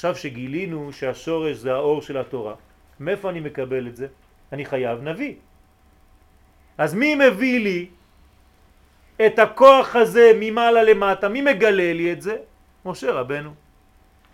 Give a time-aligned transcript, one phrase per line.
[0.00, 2.54] עכשיו שגילינו שהשורש זה האור של התורה,
[3.00, 4.06] מאיפה אני מקבל את זה?
[4.52, 5.34] אני חייב נביא.
[6.78, 7.88] אז מי מביא לי
[9.26, 11.28] את הכוח הזה ממעלה למטה?
[11.28, 12.36] מי מגלה לי את זה?
[12.84, 13.52] משה רבנו.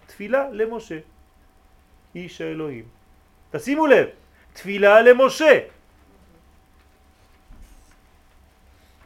[0.07, 0.99] תפילה למשה,
[2.15, 2.85] איש האלוהים.
[3.51, 4.07] תשימו לב,
[4.53, 5.59] תפילה למשה.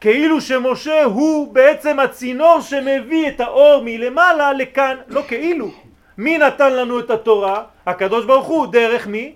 [0.01, 5.90] כאילו שמשה הוא בעצם הצינור שמביא את האור מלמעלה לכאן, לא כאילו.
[6.21, 7.65] מי נתן לנו את התורה?
[7.87, 9.35] הקדוש ברוך הוא, דרך מי?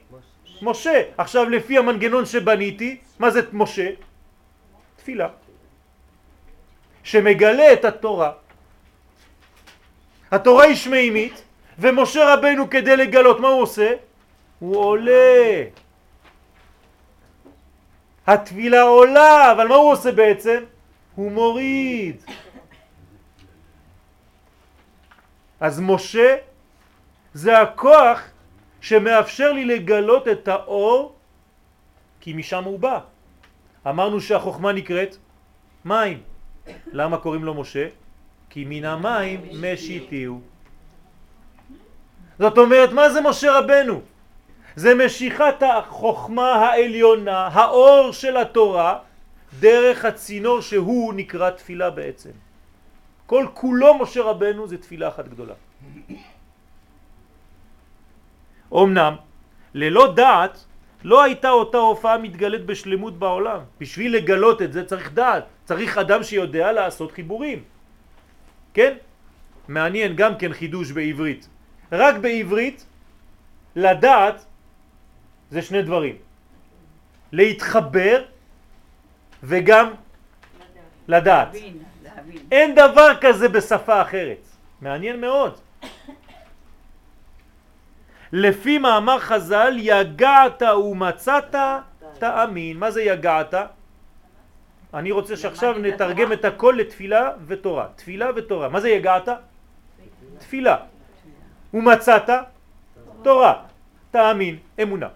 [0.63, 1.03] משה.
[1.17, 3.91] עכשיו לפי המנגנון שבניתי, מה זה משה?
[4.97, 5.29] תפילה.
[7.03, 8.33] שמגלה את התורה.
[10.31, 11.43] התורה היא שמימית,
[11.79, 13.91] ומשה רבנו כדי לגלות, מה הוא עושה?
[14.59, 15.65] הוא עולה.
[18.27, 20.61] התפילה עולה, אבל מה הוא עושה בעצם?
[21.17, 22.17] הוא מוריד.
[25.61, 26.54] אז משה
[27.35, 28.21] זה הכוח
[28.81, 31.15] שמאפשר לי לגלות את האור
[32.21, 32.99] כי משם הוא בא.
[33.87, 35.17] אמרנו שהחוכמה נקראת
[35.85, 36.23] מים.
[36.93, 37.87] למה קוראים לו משה?
[38.51, 40.41] כי מן המים משיתיהו.
[42.39, 44.01] זאת אומרת, מה זה משה רבנו?
[44.77, 48.99] זה משיכת החוכמה העליונה, האור של התורה,
[49.61, 52.31] דרך הצינור שהוא נקרא תפילה בעצם.
[53.27, 55.55] כל כולו משה רבנו זה תפילה אחת גדולה.
[58.75, 59.15] אמנם,
[59.75, 60.65] ללא דעת
[61.05, 63.61] לא הייתה אותה הופעה מתגלית בשלמות בעולם.
[63.81, 67.63] בשביל לגלות את זה צריך דעת, צריך אדם שיודע לעשות חיבורים.
[68.75, 68.97] כן?
[69.69, 71.49] מעניין גם כן חידוש בעברית.
[71.93, 72.87] רק בעברית
[73.77, 74.45] לדעת
[75.51, 76.17] זה שני דברים.
[77.33, 78.25] להתחבר
[79.43, 79.87] וגם
[81.09, 81.49] לדעת.
[82.53, 84.43] אין דבר כזה בשפה אחרת.
[84.81, 85.64] מעניין מאוד.
[88.35, 91.55] לפי מאמר חז"ל, יגעת ומצאת
[92.19, 92.77] תאמין.
[92.79, 93.55] מה זה יגעת?
[94.95, 97.87] אני רוצה שעכשיו נתרגם את הכל לתפילה ותורה.
[97.97, 98.69] תפילה ותורה.
[98.69, 99.29] מה זה יגעת?
[100.39, 100.77] תפילה.
[101.75, 102.31] ומצאת?
[103.23, 103.55] תורה.
[104.11, 105.09] תאמין, אמונה.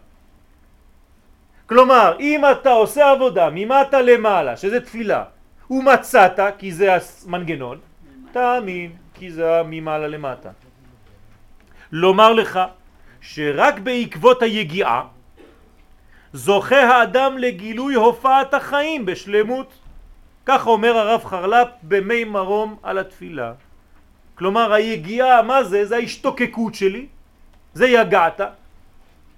[1.67, 5.25] כלומר, אם אתה עושה עבודה ממטה למעלה, שזה תפילה,
[5.71, 6.87] ומצאת, כי זה
[7.27, 7.79] המנגנון,
[8.33, 10.51] תאמין, כי זה ממעלה למטה.
[11.93, 12.78] לומר לך
[13.29, 15.05] שרק בעקבות היגיעה
[16.33, 19.73] זוכה האדם לגילוי הופעת החיים בשלמות.
[20.47, 23.53] כך אומר הרב חרל"פ במי מרום על התפילה.
[24.35, 25.85] כלומר היגיעה, מה זה?
[25.85, 27.07] זה ההשתוקקות שלי,
[27.75, 28.41] זה יגעת.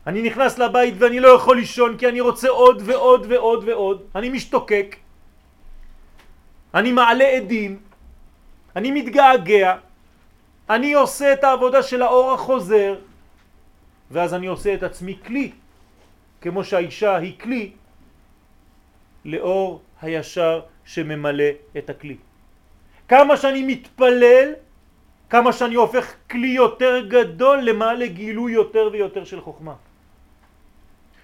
[0.06, 4.03] אני נכנס לבית ואני לא יכול לישון כי אני רוצה עוד ועוד ועוד ועוד.
[4.15, 4.97] אני משתוקק.
[6.75, 7.79] אני מעלה עדים.
[8.77, 9.77] אני מתגעגע.
[10.71, 13.09] אני עושה את העבודה של האור החוזר.
[14.10, 15.53] ואז אני עושה את עצמי כלי,
[16.41, 17.72] כמו שהאישה היא כלי,
[19.25, 22.16] לאור הישר שממלא את הכלי.
[23.09, 24.49] כמה שאני מתפלל,
[25.31, 29.75] כמה שאני הופך כלי יותר גדול למעלה גילוי יותר ויותר של חוכמה.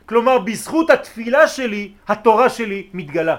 [0.06, 3.36] כלומר, בזכות התפילה שלי, התורה שלי מתגלה.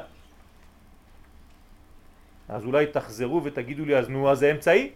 [2.49, 4.91] אז אולי תחזרו ותגידו לי, אז נו, אז זה אמצעי?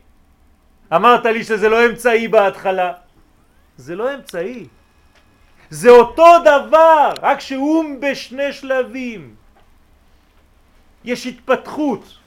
[0.92, 2.94] אמרת לי שזה לא אמצעי בהתחלה.
[3.78, 4.68] זה לא אמצעי.
[5.70, 9.36] זה אותו דבר, רק שהוא בשני שלבים.
[11.04, 12.18] יש התפתחות.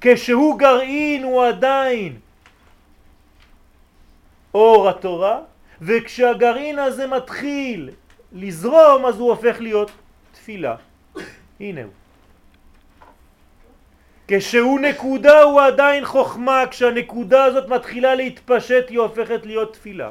[0.00, 2.18] כשהוא גרעין הוא עדיין
[4.54, 5.40] אור התורה,
[5.80, 7.90] וכשהגרעין הזה מתחיל
[8.32, 9.90] לזרום אז הוא הופך להיות
[10.32, 10.76] תפילה.
[11.60, 11.92] הנה הוא.
[14.28, 20.10] כשהוא נקודה הוא עדיין חוכמה, כשהנקודה הזאת מתחילה להתפשט היא הופכת להיות תפילה.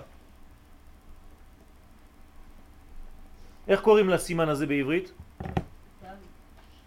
[3.70, 5.14] איך קוראים לסימן הזה בעברית?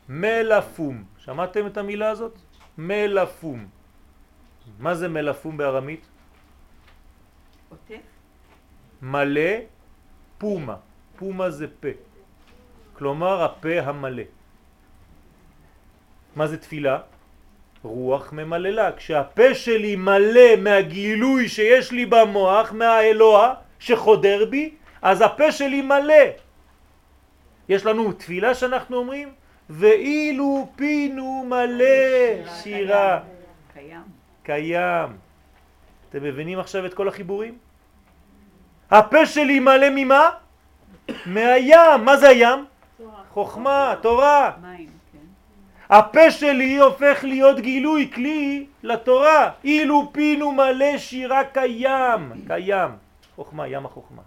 [0.09, 1.04] מלפום.
[1.19, 2.34] שמעתם את המילה הזאת?
[2.78, 3.66] מלפום.
[4.78, 6.06] מה זה מלפום בארמית?
[9.03, 9.51] מלא
[10.39, 10.77] פומה.
[11.16, 11.89] פומה זה פה.
[12.92, 14.22] כלומר הפה המלא.
[16.36, 16.98] מה זה תפילה?
[17.83, 18.92] רוח ממללה.
[18.92, 26.42] כשהפה שלי מלא מהגילוי שיש לי במוח, מהאלוה שחודר בי, אז הפה שלי מלא.
[27.68, 29.28] יש לנו תפילה שאנחנו אומרים,
[29.70, 33.20] ואילו פינו מלא שירה.
[33.74, 34.03] קיים.
[34.42, 35.09] קיים.
[36.10, 37.59] אתם מבינים עכשיו את כל החיבורים?
[38.91, 40.30] הפה שלי מלא ממה?
[41.26, 42.04] מהים.
[42.04, 42.64] מה זה הים?
[43.30, 44.53] חוכמה, תורה.
[45.12, 45.18] כן.
[45.91, 49.50] הפה שלי הופך להיות גילוי כלי לתורה.
[49.64, 52.91] אילו פינו מלא שירה קיים, קיים.
[53.36, 54.22] חוכמה, ים החוכמה.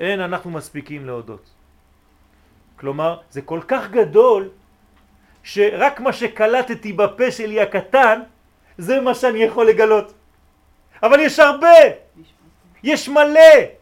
[0.00, 1.50] אין אנחנו מספיקים להודות.
[2.76, 4.48] כלומר, זה כל כך גדול,
[5.42, 8.20] שרק מה שקלטתי בפה שלי הקטן,
[8.78, 10.12] זה מה שאני יכול לגלות.
[11.02, 11.76] אבל יש הרבה,
[12.82, 13.76] יש מלא.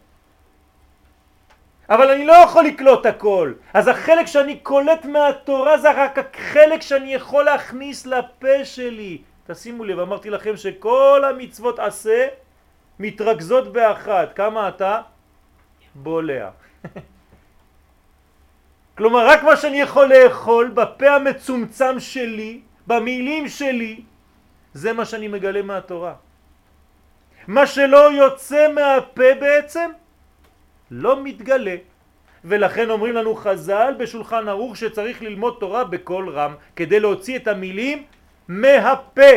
[1.89, 3.53] אבל אני לא יכול לקלוט הכל.
[3.75, 9.23] אז החלק שאני קולט מהתורה זה רק החלק שאני יכול להכניס לפה שלי.
[9.47, 12.27] תשימו לב, אמרתי לכם שכל המצוות עשה
[12.99, 14.37] מתרכזות באחת.
[14.37, 15.01] כמה אתה?
[15.95, 16.51] בולע.
[18.99, 24.01] כלומר, רק מה שאני יכול לאכול בפה המצומצם שלי, במילים שלי,
[24.75, 26.15] זה מה שאני מגלה מהתורה.
[27.47, 29.91] מה שלא יוצא מהפה בעצם,
[30.91, 31.77] לא מתגלה.
[32.45, 38.05] ולכן אומרים לנו חז"ל בשולחן ערוך שצריך ללמוד תורה בקול רם כדי להוציא את המילים
[38.49, 39.33] מהפה.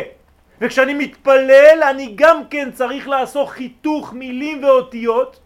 [0.62, 5.40] וכשאני מתפלל אני גם כן צריך לעשות חיתוך מילים ואותיות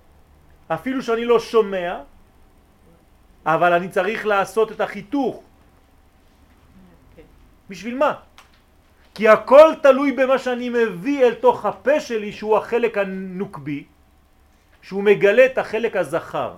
[0.67, 2.01] אפילו שאני לא שומע
[3.45, 5.43] אבל אני צריך לעשות את החיתוך.
[7.69, 8.13] בשביל מה?
[9.15, 13.83] כי הכל תלוי במה שאני מביא אל תוך הפה שלי שהוא החלק הנוקבי
[14.81, 16.55] שהוא מגלה את החלק הזכר.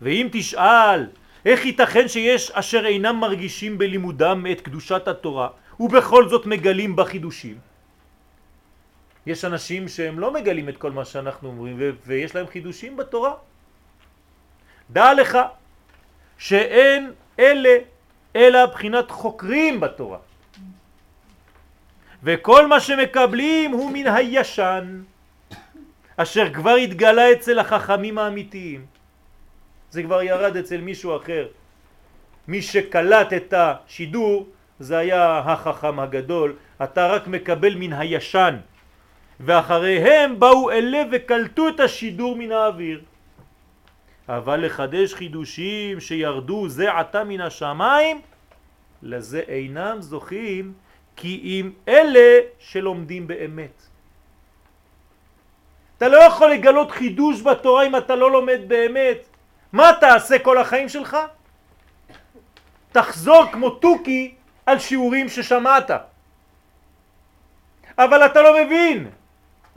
[0.00, 1.00] ואם תשאל
[1.46, 5.48] איך ייתכן שיש אשר אינם מרגישים בלימודם את קדושת התורה
[5.80, 7.65] ובכל זאת מגלים בחידושים
[9.26, 11.76] יש אנשים שהם לא מגלים את כל מה שאנחנו אומרים
[12.06, 13.34] ויש להם חידושים בתורה.
[14.90, 15.38] דע לך
[16.38, 17.78] שאין אלה
[18.36, 20.18] אלא בחינת חוקרים בתורה.
[22.22, 25.02] וכל מה שמקבלים הוא מן הישן
[26.16, 28.86] אשר כבר התגלה אצל החכמים האמיתיים.
[29.90, 31.48] זה כבר ירד אצל מישהו אחר.
[32.48, 34.46] מי שקלט את השידור
[34.78, 36.56] זה היה החכם הגדול.
[36.82, 38.56] אתה רק מקבל מן הישן
[39.40, 43.00] ואחריהם באו אלה וקלטו את השידור מן האוויר
[44.28, 48.20] אבל לחדש חידושים שירדו זה עתה מן השמיים
[49.02, 50.72] לזה אינם זוכים
[51.16, 53.86] כי אם אלה שלומדים באמת
[55.96, 59.18] אתה לא יכול לגלות חידוש בתורה אם אתה לא לומד באמת.
[59.72, 61.16] מה תעשה כל החיים שלך?
[62.92, 64.34] תחזור כמו תוכי
[64.66, 65.90] על שיעורים ששמעת.
[67.98, 69.08] אבל אתה לא מבין,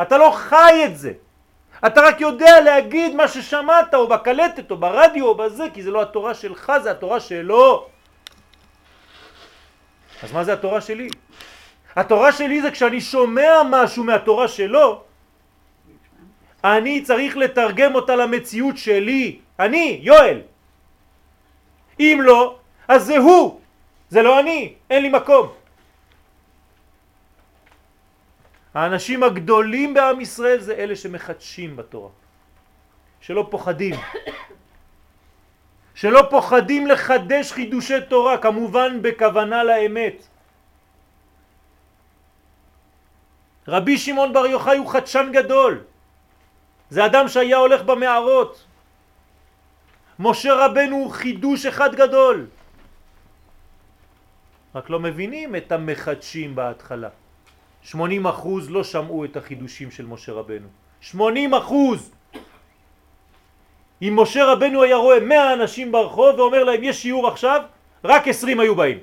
[0.02, 1.12] אתה לא חי את זה.
[1.88, 6.02] אתה רק יודע להגיד מה ששמעת או בקלטת או ברדיו או בזה, כי זה לא
[6.02, 7.88] התורה שלך, זה התורה שלו.
[10.24, 11.10] אז מה זה התורה שלי?
[11.96, 15.04] התורה שלי זה כשאני שומע משהו מהתורה שלו,
[16.64, 20.42] אני צריך לתרגם אותה למציאות שלי, אני, יואל.
[22.00, 22.56] אם לא,
[22.88, 23.60] אז זה הוא,
[24.10, 25.59] זה לא אני, אין לי מקום.
[28.74, 32.10] האנשים הגדולים בעם ישראל זה אלה שמחדשים בתורה,
[33.22, 33.96] שלא פוחדים,
[36.00, 40.28] שלא פוחדים לחדש חידושי תורה, כמובן בכוונה לאמת.
[43.68, 45.84] רבי שמעון בר יוחאי הוא חדשן גדול,
[46.90, 48.66] זה אדם שהיה הולך במערות.
[50.20, 52.48] משה רבנו הוא חידוש אחד גדול.
[54.76, 57.10] רק לא מבינים את המחדשים בהתחלה.
[57.90, 60.68] 80 אחוז לא שמעו את החידושים של משה רבנו.
[61.02, 62.12] 80 אחוז!
[64.02, 67.62] אם משה רבנו היה רואה 100 אנשים ברחוב ואומר להם יש שיעור עכשיו,
[68.04, 69.00] רק 20 היו באים.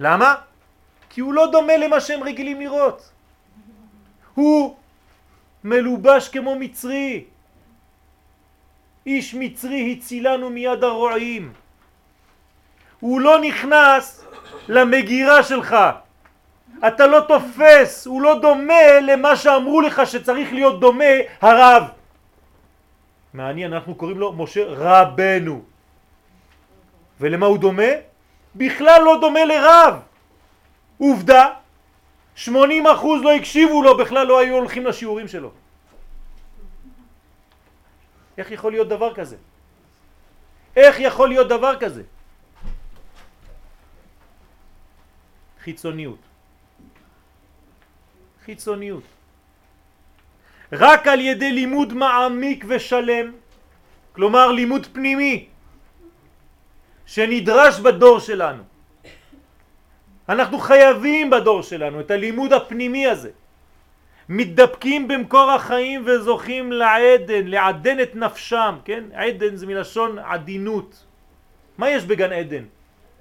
[0.00, 0.34] למה?
[1.10, 3.10] כי הוא לא דומה למה שהם רגילים לראות.
[4.34, 4.76] הוא
[5.64, 7.24] מלובש כמו מצרי.
[9.06, 11.52] איש מצרי הצילנו מיד הרועים.
[13.00, 14.29] הוא לא נכנס
[14.70, 15.76] למגירה שלך.
[16.86, 21.82] אתה לא תופס, הוא לא דומה למה שאמרו לך שצריך להיות דומה הרב.
[23.34, 25.62] מעניין, אנחנו קוראים לו משה רבנו.
[27.20, 27.92] ולמה הוא דומה?
[28.54, 29.94] בכלל לא דומה לרב.
[30.98, 31.46] עובדה,
[32.34, 35.50] 80 אחוז לא הקשיבו לו, בכלל לא היו הולכים לשיעורים שלו.
[38.38, 39.36] איך יכול להיות דבר כזה?
[40.76, 42.02] איך יכול להיות דבר כזה?
[45.64, 46.18] חיצוניות.
[48.44, 49.02] חיצוניות.
[50.72, 53.32] רק על ידי לימוד מעמיק ושלם,
[54.12, 55.48] כלומר לימוד פנימי,
[57.06, 58.62] שנדרש בדור שלנו,
[60.28, 63.30] אנחנו חייבים בדור שלנו את הלימוד הפנימי הזה.
[64.30, 69.04] מתדפקים במקור החיים וזוכים לעדן, לעדן את נפשם, כן?
[69.14, 71.04] עדן זה מלשון עדינות.
[71.78, 72.64] מה יש בגן עדן?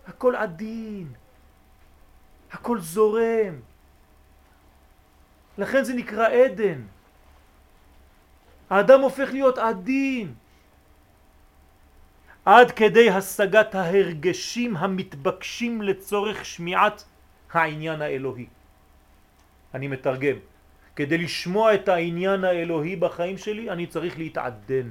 [0.07, 1.07] הכל עדין,
[2.51, 3.55] הכל זורם.
[5.57, 6.81] לכן זה נקרא עדן.
[8.69, 10.33] האדם הופך להיות עדין.
[12.45, 17.03] עד כדי השגת ההרגשים המתבקשים לצורך שמיעת
[17.51, 18.47] העניין האלוהי.
[19.73, 20.37] אני מתרגם.
[20.95, 24.89] כדי לשמוע את העניין האלוהי בחיים שלי, אני צריך להתעדן.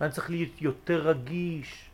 [0.00, 1.90] אני צריך להיות יותר רגיש.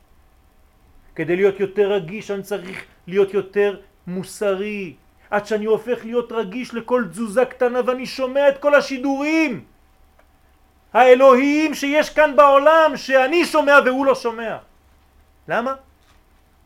[1.15, 4.95] כדי להיות יותר רגיש אני צריך להיות יותר מוסרי.
[5.31, 9.65] עד שאני הופך להיות רגיש לכל תזוזה קטנה ואני שומע את כל השידורים
[10.93, 14.57] האלוהיים שיש כאן בעולם שאני שומע והוא לא שומע.
[15.49, 15.75] למה?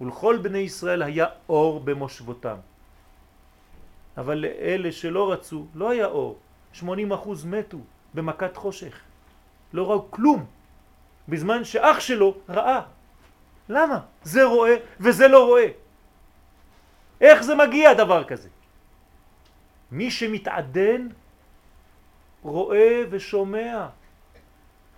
[0.01, 2.57] ולכל בני ישראל היה אור במושבותם.
[4.17, 6.39] אבל לאלה שלא רצו לא היה אור.
[6.81, 6.85] 80%
[7.45, 7.79] מתו
[8.15, 8.95] במכת חושך.
[9.73, 10.45] לא ראו כלום.
[11.29, 12.81] בזמן שאח שלו ראה.
[13.69, 13.99] למה?
[14.23, 15.67] זה רואה וזה לא רואה.
[17.21, 18.49] איך זה מגיע דבר כזה?
[19.93, 21.09] מי שמתעדן
[22.43, 23.89] רואה ושומע.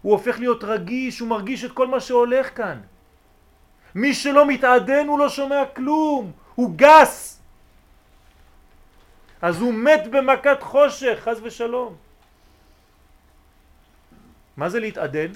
[0.02, 2.80] הוא הופך להיות רגיש, הוא מרגיש את כל מה שהולך כאן.
[3.94, 7.40] מי שלא מתעדן הוא לא שומע כלום, הוא גס.
[9.42, 11.96] אז הוא מת במכת חושך, חז ושלום.
[14.56, 15.32] מה זה להתעדן?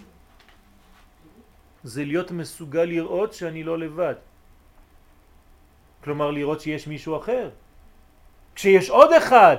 [1.85, 4.15] זה להיות מסוגל לראות שאני לא לבד.
[6.07, 7.51] כלומר לראות שיש מישהו אחר.
[8.55, 9.57] כשיש עוד אחד,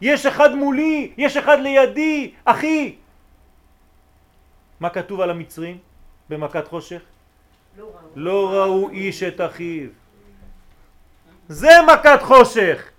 [0.00, 2.94] יש אחד מולי, יש אחד לידי, אחי.
[4.80, 5.78] מה כתוב על המצרים
[6.28, 7.00] במכת חושך?
[7.78, 9.88] לא ראו, לא ראו איש את אחיו.
[11.48, 12.90] זה מכת חושך.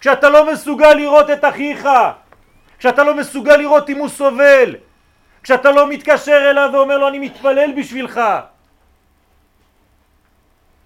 [0.00, 1.88] כשאתה לא מסוגל לראות את אחיך,
[2.78, 4.76] כשאתה לא מסוגל לראות אם הוא סובל,
[5.42, 8.20] כשאתה לא מתקשר אליו ואומר לו אני מתפלל בשבילך.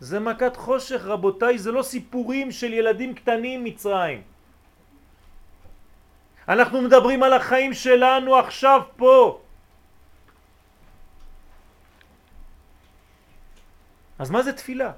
[0.06, 4.22] זה מכת חושך רבותיי, זה לא סיפורים של ילדים קטנים מצרים.
[6.48, 9.40] אנחנו מדברים על החיים שלנו עכשיו פה.
[14.18, 14.92] אז מה זה תפילה?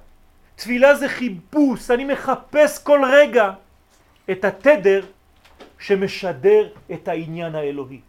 [0.61, 3.50] תפילה זה חיפוש, אני מחפש כל רגע
[4.31, 5.07] את התדר
[5.79, 8.00] שמשדר את העניין האלוהי.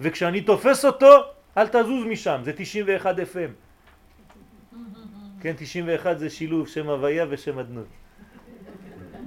[0.00, 3.63] וכשאני תופס אותו, אל תזוז משם, זה 91 FM.
[5.44, 7.86] כן, 91 זה שילוב שם הוויה ושם אדנות.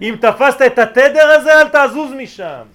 [0.01, 2.65] אם תפסת את התדר הזה, אל תזוז משם.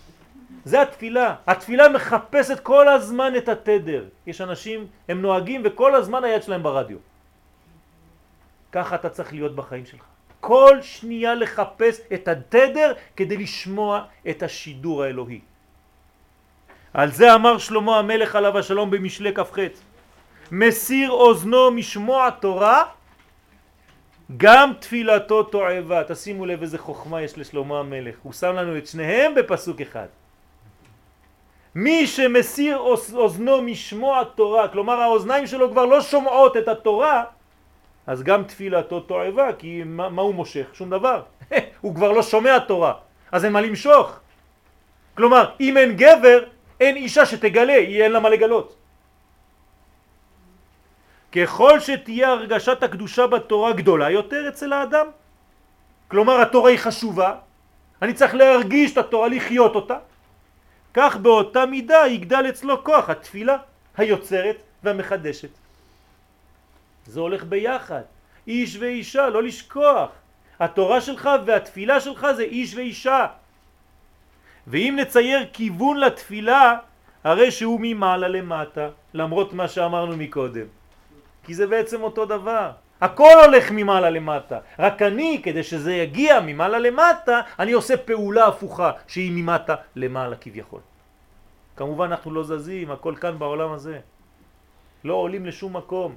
[0.65, 1.35] זה התפילה.
[1.47, 4.05] התפילה מחפשת כל הזמן את התדר.
[4.27, 6.99] יש אנשים, הם נוהגים וכל הזמן היד שלהם ברדיו.
[8.73, 10.05] ככה אתה צריך להיות בחיים שלך.
[10.41, 15.41] כל שנייה לחפש את התדר כדי לשמוע את השידור האלוהי.
[16.95, 19.59] על זה אמר שלמה המלך עליו השלום במשלי כ"ח
[20.53, 23.02] מסיר אוזנו משמוע תורה
[24.37, 26.03] גם תפילתו תועבה.
[26.09, 28.15] תשימו לב איזה חוכמה יש לשלמה המלך.
[28.23, 30.07] הוא שם לנו את שניהם בפסוק אחד.
[31.75, 32.79] מי שמסיר
[33.13, 37.25] אוזנו משמוע תורה, כלומר האוזניים שלו כבר לא שומעות את התורה,
[38.07, 40.67] אז גם תפילתו תועבה, כי מה, מה הוא מושך?
[40.73, 41.23] שום דבר.
[41.81, 42.93] הוא כבר לא שומע תורה,
[43.33, 44.21] אז אין מה למשוך.
[45.15, 46.45] כלומר, אם אין גבר,
[46.81, 48.77] אין אישה שתגלה, היא אין לה מה לגלות.
[51.33, 55.07] ככל שתהיה הרגשת הקדושה בתורה גדולה יותר אצל האדם,
[56.09, 57.35] כלומר התורה היא חשובה,
[58.03, 59.99] אני צריך להרגיש את התורה, לחיות אותה,
[60.95, 63.57] כך באותה מידה יגדל אצלו כוח התפילה
[63.97, 65.49] היוצרת והמחדשת.
[67.07, 68.03] זה הולך ביחד,
[68.47, 70.11] איש ואישה, לא לשכוח.
[70.61, 73.27] התורה שלך והתפילה שלך זה איש ואישה.
[74.67, 76.77] ואם נצייר כיוון לתפילה,
[77.25, 80.82] הרי שהוא ממעלה למטה, למרות מה שאמרנו מקודם.
[81.45, 82.71] כי זה בעצם אותו דבר.
[83.01, 84.59] הכל הולך ממעלה למטה.
[84.79, 90.81] רק אני, כדי שזה יגיע ממעלה למטה, אני עושה פעולה הפוכה, שהיא ממטה למעלה כביכול.
[91.77, 93.99] כמובן אנחנו לא זזים, הכל כאן בעולם הזה.
[95.05, 96.15] לא עולים לשום מקום.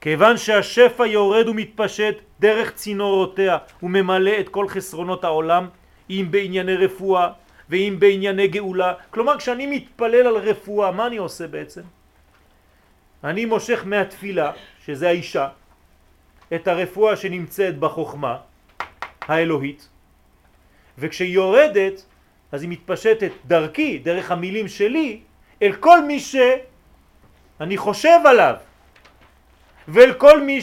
[0.00, 5.68] כיוון שהשפע יורד ומתפשט דרך צינורותיה וממלא את כל חסרונות העולם,
[6.10, 7.28] אם בענייני רפואה
[7.70, 8.94] ואם בענייני גאולה.
[9.10, 12.01] כלומר, כשאני מתפלל על רפואה, מה אני עושה בעצם?
[13.24, 14.52] אני מושך מהתפילה,
[14.84, 15.48] שזה האישה,
[16.54, 18.36] את הרפואה שנמצאת בחוכמה
[19.20, 19.88] האלוהית,
[20.98, 22.04] וכשהיא יורדת,
[22.52, 25.20] אז היא מתפשטת דרכי, דרך המילים שלי,
[25.62, 28.54] אל כל מי שאני חושב עליו.
[29.88, 30.60] ואל כל מי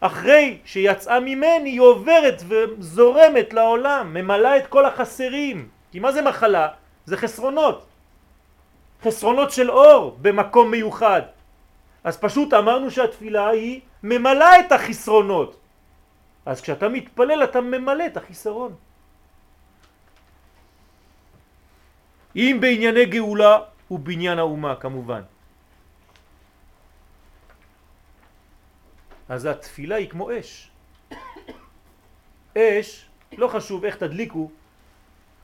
[0.00, 5.68] אחרי שיצאה ממני היא עוברת וזורמת לעולם, ממלאה את כל החסרים.
[5.92, 6.68] כי מה זה מחלה?
[7.06, 7.86] זה חסרונות.
[9.02, 11.22] חסרונות של אור במקום מיוחד.
[12.08, 15.60] אז פשוט אמרנו שהתפילה היא ממלאה את החסרונות.
[16.46, 18.72] אז כשאתה מתפלל אתה ממלא את החיסרון.
[22.36, 23.60] אם בענייני גאולה
[23.90, 25.22] ובניין האומה כמובן.
[29.28, 30.70] אז התפילה היא כמו אש.
[32.56, 32.88] אש,
[33.36, 34.50] לא חשוב איך תדליקו,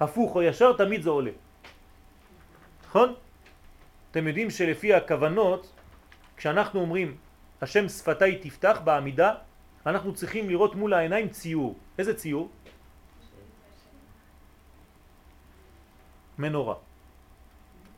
[0.01, 1.37] הפוך או ישר, תמיד זה עולה.
[2.89, 3.15] נכון?
[4.11, 5.74] אתם יודעים שלפי הכוונות,
[6.37, 7.17] כשאנחנו אומרים
[7.63, 9.35] השם שפתיי תפתח בעמידה,
[9.87, 11.75] אנחנו צריכים לראות מול העיניים ציור.
[11.99, 12.49] איזה ציור?
[16.39, 16.75] מנורה.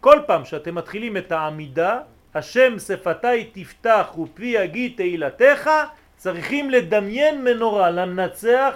[0.00, 2.00] כל פעם שאתם מתחילים את העמידה,
[2.35, 5.71] השם שפתיי תפתח ופי יגיד תהילתך,
[6.16, 8.75] צריכים לדמיין מנורה, לנצח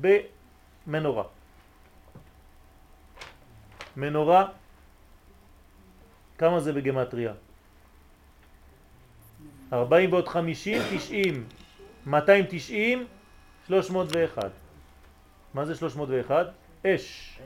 [0.00, 1.24] במנורה.
[3.96, 4.48] מנורה,
[6.38, 7.45] כמה זה בגמטריה?
[9.72, 11.44] 40 ועוד 50, 90,
[12.06, 13.06] 290,
[13.66, 14.50] 301.
[15.54, 16.46] מה זה 301?
[16.86, 17.38] אש.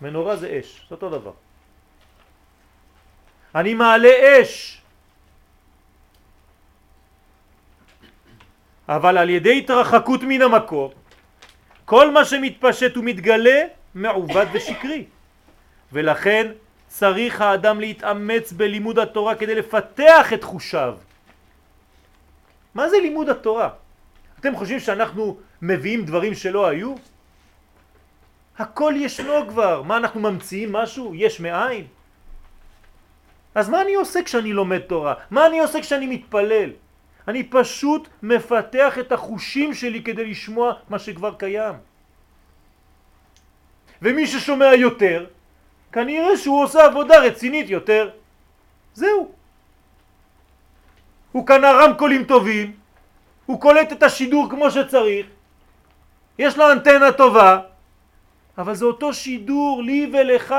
[0.00, 1.32] מנורה זה אש, זה אותו דבר.
[3.54, 4.80] אני מעלה אש.
[8.88, 10.92] אבל על ידי התרחקות מן המקור,
[11.84, 13.60] כל מה שמתפשט ומתגלה
[13.94, 15.04] מעובד ושקרי.
[15.92, 16.52] ולכן
[16.94, 20.94] צריך האדם להתאמץ בלימוד התורה כדי לפתח את חושיו.
[22.74, 23.68] מה זה לימוד התורה?
[24.40, 26.94] אתם חושבים שאנחנו מביאים דברים שלא היו?
[28.58, 29.82] הכל ישנו כבר.
[29.82, 31.14] מה אנחנו ממציאים משהו?
[31.14, 31.86] יש מאין?
[33.54, 35.14] אז מה אני עושה כשאני לומד תורה?
[35.34, 36.70] מה אני עושה כשאני מתפלל?
[37.28, 41.74] אני פשוט מפתח את החושים שלי כדי לשמוע מה שכבר קיים.
[44.02, 45.33] ומי ששומע יותר,
[45.94, 48.10] כנראה שהוא עושה עבודה רצינית יותר.
[48.94, 49.32] זהו.
[51.32, 52.76] הוא קנה רמקולים טובים,
[53.46, 55.26] הוא קולט את השידור כמו שצריך,
[56.38, 57.58] יש לו אנטנה טובה,
[58.58, 60.54] אבל זה אותו שידור לי ולך,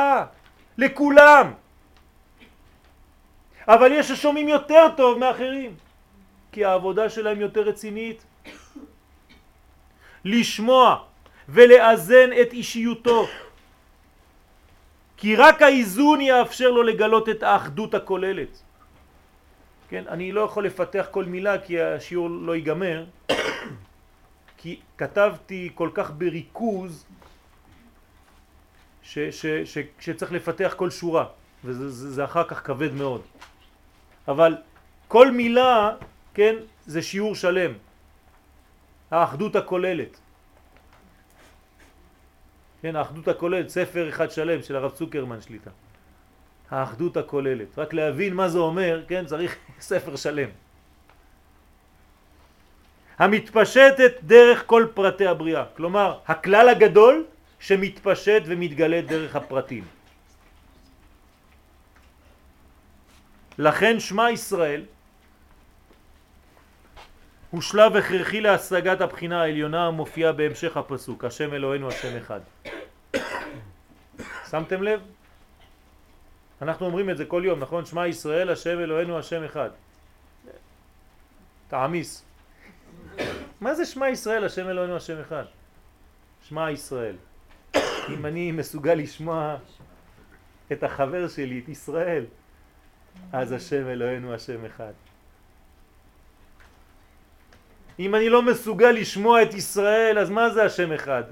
[0.77, 1.53] לכולם.
[3.67, 5.75] אבל יש ששומעים יותר טוב מאחרים,
[6.51, 8.23] כי העבודה שלהם יותר רצינית.
[10.25, 11.03] לשמוע
[11.49, 13.27] ולאזן את אישיותו,
[15.17, 18.61] כי רק האיזון יאפשר לו לגלות את האחדות הכוללת.
[19.89, 23.05] כן, אני לא יכול לפתח כל מילה כי השיעור לא ייגמר,
[24.59, 27.05] כי כתבתי כל כך בריכוז
[29.03, 31.25] ש, ש, ש, שצריך לפתח כל שורה,
[31.63, 33.21] וזה זה, זה אחר כך כבד מאוד.
[34.27, 34.55] אבל
[35.07, 35.91] כל מילה,
[36.33, 37.71] כן, זה שיעור שלם.
[39.11, 40.17] האחדות הכוללת.
[42.85, 45.69] כן, האחדות הכוללת, ספר אחד שלם של הרב צוקרמן שליטה.
[46.69, 47.79] האחדות הכוללת.
[47.79, 49.57] רק להבין מה זה אומר, כן, צריך
[49.89, 50.49] ספר שלם.
[53.17, 55.65] המתפשטת דרך כל פרטי הבריאה.
[55.73, 57.25] כלומר, הכלל הגדול
[57.59, 59.83] שמתפשט ומתגלה דרך הפרטים.
[63.57, 64.85] לכן שמה ישראל
[67.55, 72.39] הוא שלב הכרחי להשגת הבחינה העליונה המופיעה בהמשך הפסוק, השם אלוהינו השם אחד.
[74.49, 75.01] שמתם לב?
[76.61, 77.85] אנחנו אומרים את זה כל יום, נכון?
[77.85, 79.69] שמע ישראל, השם אלוהינו השם אחד.
[81.67, 82.25] תעמיס.
[83.61, 85.43] מה זה שמע ישראל, השם אלוהינו השם אחד?
[86.47, 87.15] שמע ישראל.
[88.09, 89.57] אם אני מסוגל לשמוע
[90.71, 92.25] את החבר שלי, את ישראל,
[93.33, 94.93] אז השם אלוהינו השם אחד.
[97.99, 101.23] אם אני לא מסוגל לשמוע את ישראל, אז מה זה השם אחד?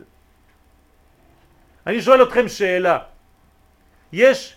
[1.87, 2.99] אני שואל אתכם שאלה.
[4.13, 4.55] יש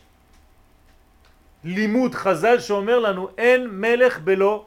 [1.65, 4.67] לימוד חז"ל שאומר לנו אין מלך בלא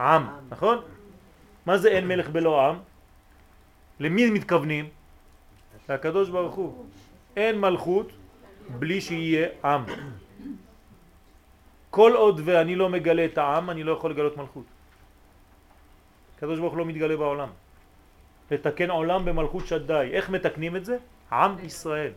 [0.00, 0.78] עם, נכון?
[1.66, 2.76] מה זה אין מלך בלא עם?
[4.00, 4.88] למי מתכוונים?
[5.88, 6.84] לקדוש ברוך הוא.
[7.36, 8.12] אין מלכות
[8.68, 9.84] בלי שיהיה עם.
[11.90, 14.64] כל עוד ואני לא מגלה את העם, אני לא יכול לגלות מלכות.
[16.36, 17.48] הקדוש ברוך לא מתגלה בעולם.
[18.50, 20.08] לתקן עולם במלכות שדי.
[20.12, 20.96] איך מתקנים את זה?
[21.32, 22.12] עם ישראל.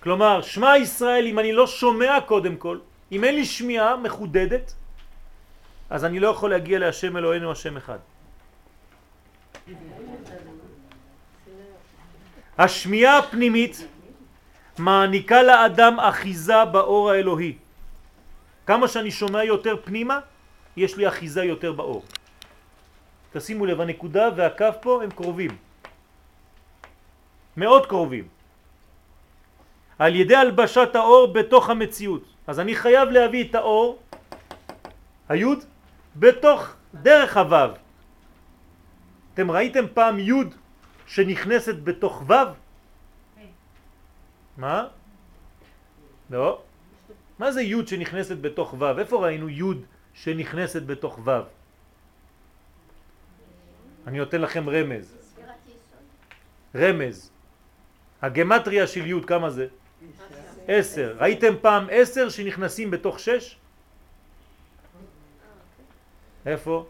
[0.00, 2.78] כלומר, שמע ישראל, אם אני לא שומע קודם כל,
[3.12, 4.74] אם אין לי שמיעה מחודדת,
[5.90, 7.98] אז אני לא יכול להגיע להשם אלוהינו השם אחד.
[12.58, 13.86] השמיעה הפנימית
[14.78, 17.56] מעניקה לאדם אחיזה באור האלוהי.
[18.66, 20.20] כמה שאני שומע יותר פנימה,
[20.76, 22.04] יש לי אחיזה יותר באור.
[23.32, 25.50] תשימו לב, הנקודה והקו פה הם קרובים.
[27.56, 28.28] מאוד קרובים.
[29.98, 32.24] על ידי הלבשת האור בתוך המציאות.
[32.46, 33.98] אז אני חייב להביא את האור,
[35.28, 35.58] היוד,
[36.16, 37.70] בתוך דרך הוו.
[39.34, 40.54] אתם ראיתם פעם יוד
[41.06, 42.54] שנכנסת בתוך וו?
[44.56, 44.86] מה?
[46.30, 46.62] לא.
[47.38, 48.98] מה זה יוד שנכנסת בתוך וו?
[48.98, 49.80] איפה ראינו יוד
[50.14, 51.57] שנכנסת בתוך וו?
[54.08, 55.16] אני נותן לכם רמז.
[56.74, 57.30] רמז.
[58.22, 59.66] הגמטריה של יוד כמה זה?
[60.68, 61.16] עשר.
[61.18, 63.56] ראיתם פעם עשר שנכנסים בתוך שש?
[66.46, 66.86] איפה?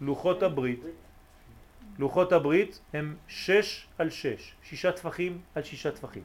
[0.00, 0.80] לוחות הברית.
[1.98, 6.24] לוחות הברית הם שש על שש, שישה טפחים על שישה טפחים.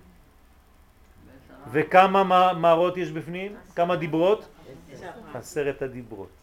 [1.71, 3.55] וכמה מערות יש בפנים?
[3.75, 4.47] כמה דיברות?
[5.33, 6.40] עשרת הדיברות.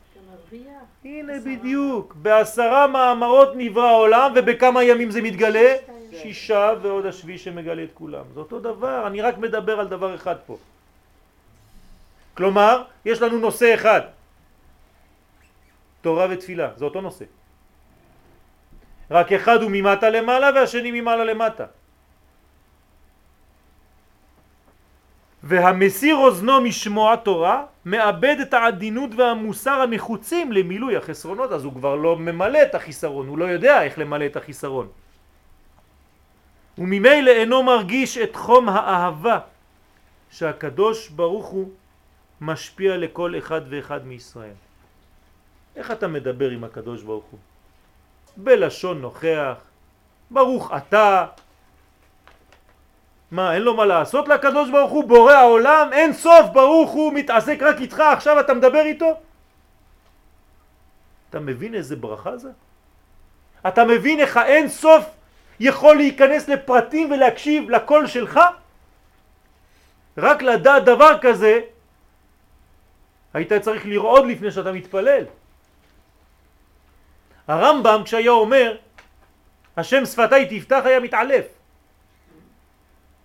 [1.04, 5.74] הנה בדיוק, בעשרה מאמרות נברא העולם ובכמה ימים זה מתגלה?
[6.12, 8.24] שישה ועוד השביעי שמגלה את כולם.
[8.34, 10.56] זה אותו דבר, אני רק מדבר על דבר אחד פה.
[12.34, 14.00] כלומר, יש לנו נושא אחד,
[16.00, 17.24] תורה ותפילה, זה אותו נושא.
[19.11, 21.66] רק אחד הוא ממטה למעלה והשני ממעלה למטה.
[25.48, 32.16] והמסיר אוזנו משמוע תורה מאבד את העדינות והמוסר הנחוצים למילוי החסרונות אז הוא כבר לא
[32.16, 34.88] ממלא את החיסרון, הוא לא יודע איך למלא את החיסרון
[36.78, 39.38] וממילא אינו מרגיש את חום האהבה
[40.30, 41.68] שהקדוש ברוך הוא
[42.40, 44.58] משפיע לכל אחד ואחד מישראל.
[45.76, 47.40] איך אתה מדבר עם הקדוש ברוך הוא?
[48.37, 49.56] בלשון נוכח,
[50.30, 51.26] ברוך אתה.
[53.30, 55.04] מה, אין לו מה לעשות לקדוש ברוך הוא?
[55.04, 59.20] בורא העולם, אין סוף, ברוך הוא מתעסק רק איתך, עכשיו אתה מדבר איתו?
[61.30, 62.50] אתה מבין איזה ברכה זה?
[63.68, 65.04] אתה מבין איך האין סוף
[65.60, 68.40] יכול להיכנס לפרטים ולהקשיב לקול שלך?
[70.18, 71.60] רק לדעת דבר כזה,
[73.34, 75.24] היית צריך לרעוד לפני שאתה מתפלל.
[77.48, 78.76] הרמב"ם כשהיה אומר
[79.76, 81.57] השם שפתיי תפתח היה מתעלף.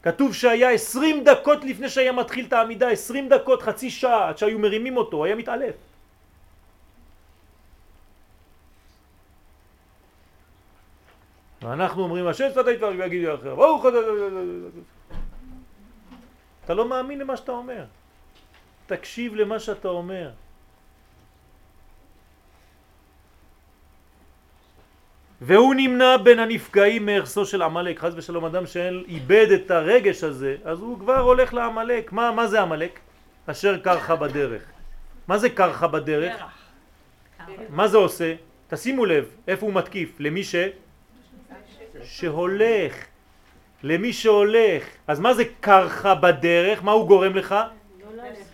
[0.03, 4.59] כתוב שהיה עשרים דקות לפני שהיה מתחיל את העמידה, עשרים דקות, חצי שעה, עד שהיו
[4.59, 5.75] מרימים אותו, היה מתעלף.
[11.61, 13.85] ואנחנו אומרים השם שפתיי תפתח ויגיד אחר, ברוך
[16.65, 17.85] אתה לא מאמין למה שאתה אומר.
[18.85, 20.31] תקשיב למה שאתה אומר.
[25.45, 30.79] והוא נמנע בין הנפגעים מארסו של עמלק, חז ושלום אדם שאיבד את הרגש הזה, אז
[30.79, 32.11] הוא כבר הולך לעמלק.
[32.11, 32.99] מה, מה זה עמלק?
[33.45, 34.63] אשר קרחה בדרך.
[35.27, 36.43] מה זה קרחה בדרך?
[37.69, 38.35] מה זה עושה?
[38.67, 40.15] תשימו לב, איפה הוא מתקיף?
[40.19, 40.55] למי ש...
[42.03, 42.95] שהולך.
[43.83, 44.83] למי שהולך.
[45.07, 46.83] אז מה זה קרחה בדרך?
[46.83, 47.55] מה הוא גורם לך?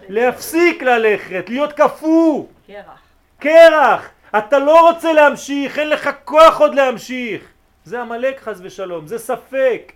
[0.09, 2.47] להפסיק ללכת, להיות כפו.
[2.67, 3.01] קרח.
[3.39, 4.09] קרח.
[4.37, 7.43] אתה לא רוצה להמשיך, אין לך כוח עוד להמשיך.
[7.83, 9.91] זה המלאק חז ושלום, זה ספק,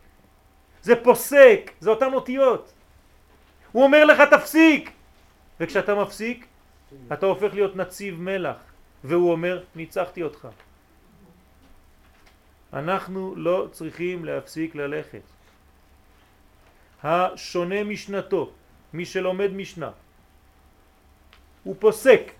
[0.82, 2.74] זה פוסק, זה אותן אותיות.
[3.72, 4.92] הוא אומר לך תפסיק,
[5.60, 6.46] וכשאתה מפסיק
[7.14, 8.58] אתה הופך להיות נציב מלח,
[9.04, 10.48] והוא אומר ניצחתי אותך.
[12.74, 15.22] אנחנו לא צריכים להפסיק ללכת.
[17.04, 18.52] השונה משנתו,
[18.94, 19.92] מי שלומד משנה,
[21.64, 22.32] הוא פוסק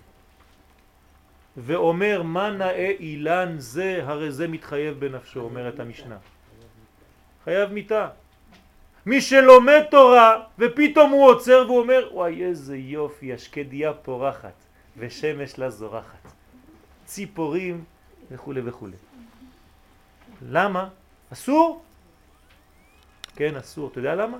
[1.56, 6.16] ואומר מה נאה אילן זה, הרי זה מתחייב בנפשו, אומרת המשנה.
[7.44, 8.08] חייב מיתה.
[9.06, 14.54] מי שלומד תורה ופתאום הוא עוצר והוא אומר וואי איזה יופי, השקדיה פורחת
[14.96, 16.32] ושמש לה זורחת.
[17.06, 17.84] ציפורים
[18.30, 18.86] וכו' וכו'.
[20.42, 20.88] למה?
[21.32, 21.82] אסור?
[23.36, 23.88] כן, אסור.
[23.88, 24.38] אתה יודע למה?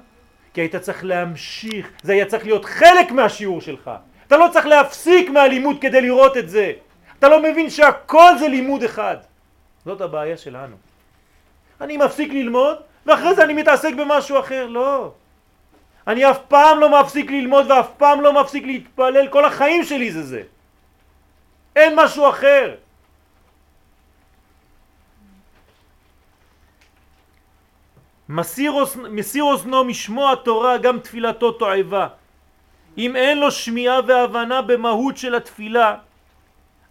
[0.54, 3.90] כי היית צריך להמשיך, זה היה צריך להיות חלק מהשיעור שלך.
[4.26, 6.72] אתה לא צריך להפסיק מהלימוד כדי לראות את זה.
[7.18, 9.16] אתה לא מבין שהכל זה לימוד אחד.
[9.84, 10.76] זאת הבעיה שלנו.
[11.80, 14.66] אני מפסיק ללמוד ואחרי זה אני מתעסק במשהו אחר.
[14.66, 15.12] לא.
[16.06, 20.22] אני אף פעם לא מפסיק ללמוד ואף פעם לא מפסיק להתפלל, כל החיים שלי זה
[20.22, 20.42] זה.
[21.76, 22.74] אין משהו אחר.
[28.28, 32.08] מסיר אוזנו משמוע תורה גם תפילתו תועבה.
[32.98, 35.96] אם אין לו שמיעה והבנה במהות של התפילה,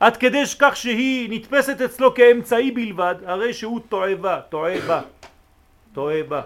[0.03, 5.01] עד כדי כך שהיא נתפסת אצלו כאמצעי בלבד, הרי שהוא טועה בה, טועה בה,
[5.93, 6.41] טועה בה,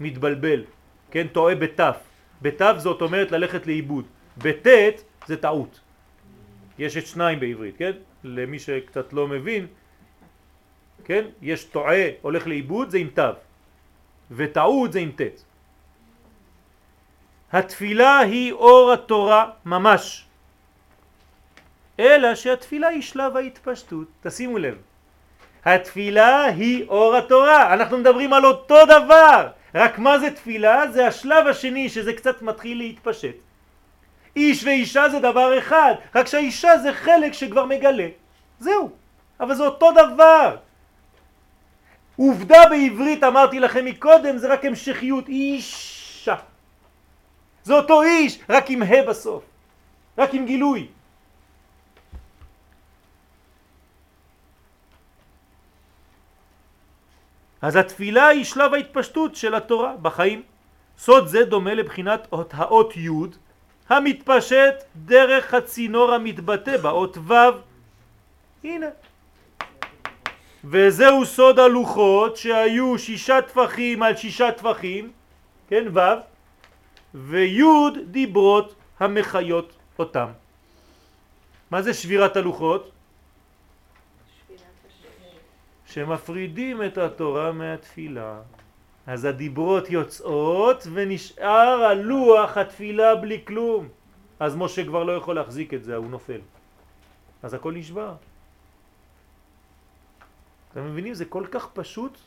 [0.00, 0.64] מתבלבל,
[1.10, 1.96] כן, טועה בתף.
[2.42, 4.04] בתף זאת אומרת ללכת לאיבוד,
[4.38, 5.80] בתת זה טעות.
[6.78, 7.92] יש את שניים בעברית, כן?
[8.24, 9.66] למי שקצת לא מבין,
[11.04, 11.24] כן?
[11.42, 13.36] יש טועה, הולך לאיבוד, זה עם תו,
[14.30, 15.44] וטעות זה עם ט'.
[17.52, 20.27] התפילה היא אור התורה ממש,
[21.98, 24.76] אלא שהתפילה היא שלב ההתפשטות, תשימו לב.
[25.64, 30.90] התפילה היא אור התורה, אנחנו מדברים על אותו דבר, רק מה זה תפילה?
[30.90, 33.34] זה השלב השני שזה קצת מתחיל להתפשט.
[34.36, 38.08] איש ואישה זה דבר אחד, רק שהאישה זה חלק שכבר מגלה.
[38.58, 38.90] זהו,
[39.40, 40.56] אבל זה אותו דבר.
[42.16, 46.36] עובדה בעברית, אמרתי לכם מקודם, זה רק המשכיות, אישה.
[47.62, 49.44] זה אותו איש, רק עם ה' בסוף,
[50.18, 50.88] רק עם גילוי.
[57.62, 60.42] אז התפילה היא שלב ההתפשטות של התורה בחיים.
[60.98, 63.08] סוד זה דומה לבחינת האות י'
[63.88, 67.34] המתפשט דרך הצינור המתבטא באות ו'.
[68.64, 68.86] הנה.
[70.64, 75.10] וזהו סוד הלוחות שהיו שישה טפחים על שישה טפחים,
[75.68, 76.00] כן, ו',
[77.14, 77.62] וי'
[78.10, 80.26] דיברות המחיות אותם.
[81.70, 82.90] מה זה שבירת הלוחות?
[85.88, 88.40] שמפרידים את התורה מהתפילה.
[89.06, 93.88] אז הדיברות יוצאות ונשאר הלוח התפילה בלי כלום.
[94.40, 96.40] אז משה כבר לא יכול להחזיק את זה, הוא נופל.
[97.42, 98.14] אז הכל נשבר.
[100.72, 101.14] אתם מבינים?
[101.14, 102.18] זה כל כך פשוט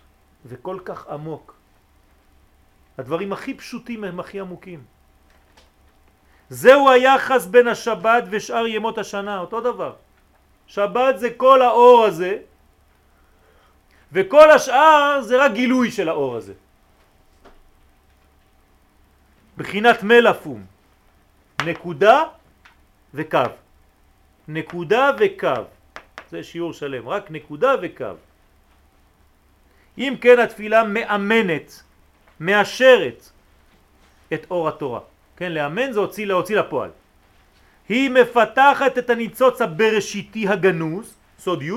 [0.45, 1.55] וכל כך עמוק.
[2.97, 4.83] הדברים הכי פשוטים הם הכי עמוקים.
[6.49, 9.93] זהו היחס בין השבת ושאר ימות השנה, אותו דבר.
[10.67, 12.37] שבת זה כל האור הזה,
[14.11, 16.53] וכל השאר זה רק גילוי של האור הזה.
[19.57, 20.65] בחינת מלאפום,
[21.65, 22.23] נקודה
[23.13, 23.39] וקו.
[24.47, 25.63] נקודה וקו,
[26.29, 28.15] זה שיעור שלם, רק נקודה וקו.
[29.97, 31.83] אם כן התפילה מאמנת,
[32.39, 33.29] מאשרת
[34.33, 34.99] את אור התורה.
[35.37, 36.89] כן, לאמן זה הוציא להוציא לפועל.
[37.89, 41.71] היא מפתחת את הניצוץ הבראשיתי הגנוז, סוד י',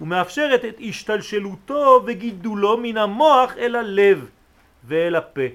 [0.00, 4.30] ומאפשרת את השתלשלותו וגידולו מן המוח אל הלב
[4.84, 5.48] ואל הפה,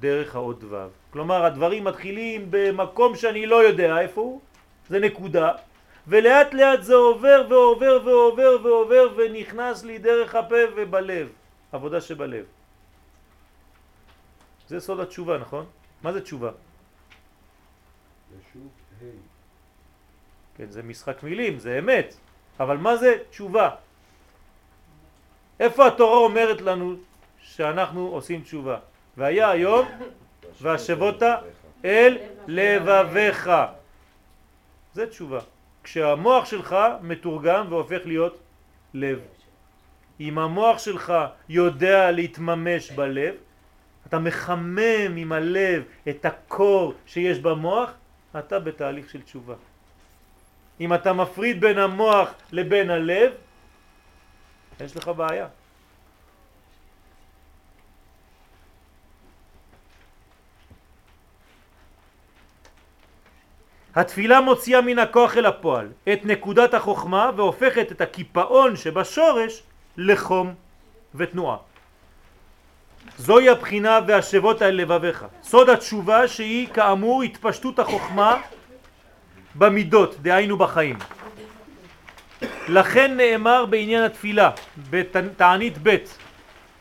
[0.00, 0.76] דרך האות ו'.
[1.10, 4.40] כלומר הדברים מתחילים במקום שאני לא יודע איפה הוא,
[4.88, 5.52] זה נקודה,
[6.08, 11.28] ולאט לאט זה עובר ועובר ועובר ועובר ונכנס לי דרך הפה ובלב,
[11.72, 12.44] עבודה שבלב.
[14.68, 15.66] זה סוד התשובה, נכון?
[16.02, 16.50] מה זה תשובה?
[20.56, 22.16] כן, זה משחק מילים, זה אמת,
[22.60, 23.70] אבל מה זה תשובה?
[25.60, 26.94] איפה התורה אומרת לנו
[27.42, 28.78] שאנחנו עושים תשובה?
[29.16, 29.86] והיה היום
[30.60, 31.22] והשבות
[31.84, 33.50] אל לבביך.
[34.94, 35.40] זה תשובה.
[35.84, 38.38] כשהמוח שלך מתורגם והופך להיות
[38.94, 39.20] לב.
[40.20, 41.12] אם המוח שלך
[41.48, 43.34] יודע להתממש בלב,
[44.06, 47.92] אתה מחמם עם הלב את הקור שיש במוח,
[48.38, 49.54] אתה בתהליך של תשובה.
[50.80, 53.32] אם אתה מפריד בין המוח לבין הלב,
[54.80, 55.46] יש לך בעיה.
[63.94, 69.62] התפילה מוציאה מן הכוח אל הפועל את נקודת החוכמה והופכת את הקיפאון שבשורש
[69.96, 70.54] לחום
[71.14, 71.56] ותנועה.
[73.18, 75.24] זוהי הבחינה והשבות על לבביך.
[75.42, 78.40] סוד התשובה שהיא כאמור התפשטות החוכמה
[79.54, 80.96] במידות, דהיינו בחיים.
[82.68, 84.50] לכן נאמר בעניין התפילה,
[84.90, 85.96] בתענית ב'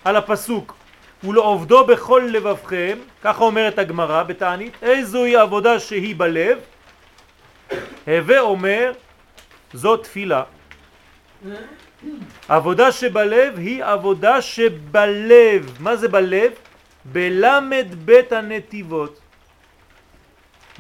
[0.06, 0.76] על הפסוק
[1.24, 6.60] ולעובדו בכל לבבכם, ככה אומרת הגמרא בתענית, איזוהי עבודה שהיא בלב,
[8.08, 8.92] הווה אומר
[9.74, 10.44] זאת תפילה.
[12.48, 15.78] עבודה שבלב היא עבודה שבלב.
[15.80, 16.52] מה זה בלב?
[17.06, 19.21] בלמד בית הנתיבות.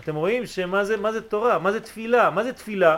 [0.03, 1.59] אתם רואים שמה זה, מה זה תורה?
[1.59, 2.29] מה זה תפילה?
[2.29, 2.97] מה זה תפילה?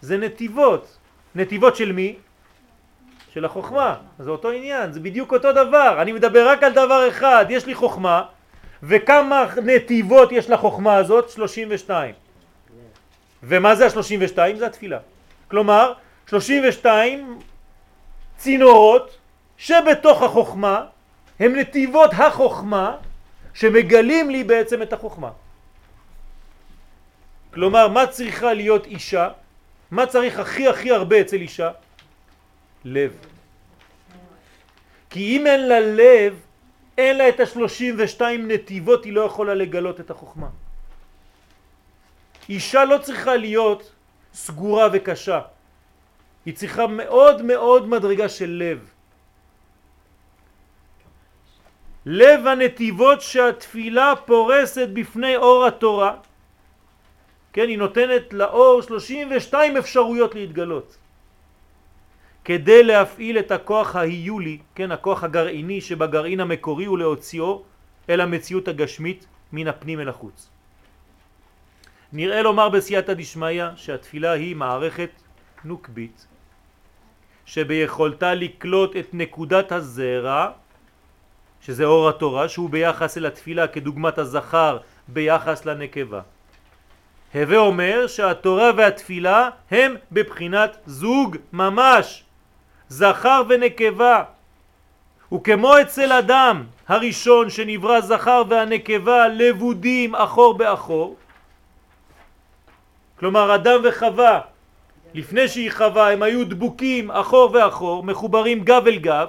[0.00, 0.96] זה נתיבות.
[1.34, 2.16] נתיבות של מי?
[3.34, 3.94] של החוכמה.
[4.18, 6.02] זה אותו עניין, זה בדיוק אותו דבר.
[6.02, 8.22] אני מדבר רק על דבר אחד, יש לי חוכמה,
[8.82, 11.30] וכמה נתיבות יש לחוכמה הזאת?
[11.30, 12.14] 32.
[13.42, 14.58] ומה זה ה-32?
[14.58, 14.98] זה התפילה.
[15.48, 15.92] כלומר,
[16.26, 17.38] 32
[18.36, 19.16] צינורות
[19.58, 20.84] שבתוך החוכמה
[21.40, 22.96] הם נתיבות החוכמה
[23.54, 25.30] שמגלים לי בעצם את החוכמה.
[27.54, 29.28] כלומר, מה צריכה להיות אישה?
[29.90, 31.70] מה צריך הכי הכי הרבה אצל אישה?
[32.84, 33.12] לב.
[35.10, 36.40] כי אם אין לה לב,
[36.98, 40.48] אין לה את השלושים ושתיים נתיבות, היא לא יכולה לגלות את החוכמה.
[42.48, 43.92] אישה לא צריכה להיות
[44.34, 45.40] סגורה וקשה.
[46.46, 48.90] היא צריכה מאוד מאוד מדרגה של לב.
[52.06, 56.16] לב הנתיבות שהתפילה פורסת בפני אור התורה,
[57.58, 60.96] כן, היא נותנת לאור 32 אפשרויות להתגלות.
[62.44, 67.62] כדי להפעיל את הכוח ההיולי, כן, הכוח הגרעיני שבגרעין המקורי ולהוציאו
[68.10, 70.50] אל המציאות הגשמית מן הפנים אל החוץ.
[72.12, 75.10] נראה לומר בסייעתא דשמיא שהתפילה היא מערכת
[75.64, 76.26] נוקבית
[77.46, 80.50] שביכולתה לקלוט את נקודת הזרע
[81.60, 86.37] שזה אור התורה שהוא ביחס אל התפילה כדוגמת הזכר ביחס לנקבה.
[87.34, 92.24] הווה אומר שהתורה והתפילה הם בבחינת זוג ממש,
[92.88, 94.22] זכר ונקבה.
[95.32, 101.16] וכמו אצל אדם הראשון שנברא זכר והנקבה לבודים אחור באחור,
[103.18, 104.40] כלומר אדם וחווה
[105.14, 109.28] לפני שהיא חווה הם היו דבוקים אחור ואחור, מחוברים גב אל גב,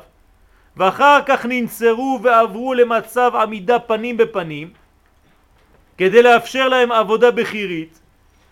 [0.78, 4.72] ואחר כך ננצרו ועברו למצב עמידה פנים בפנים,
[6.00, 8.00] כדי לאפשר להם עבודה בחירית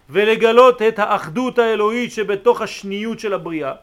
[0.10, 3.74] ולגלות את האחדות האלוהית שבתוך השניות של הבריאה.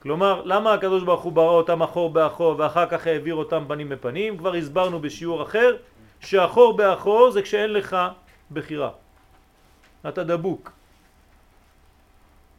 [0.00, 4.38] כלומר, למה הקדוש ברוך הוא ברא אותם אחור באחור ואחר כך העביר אותם פנים בפנים?
[4.38, 5.76] כבר הסברנו בשיעור אחר
[6.20, 7.96] שאחור באחור זה כשאין לך
[8.52, 8.90] בחירה.
[10.08, 10.72] אתה דבוק.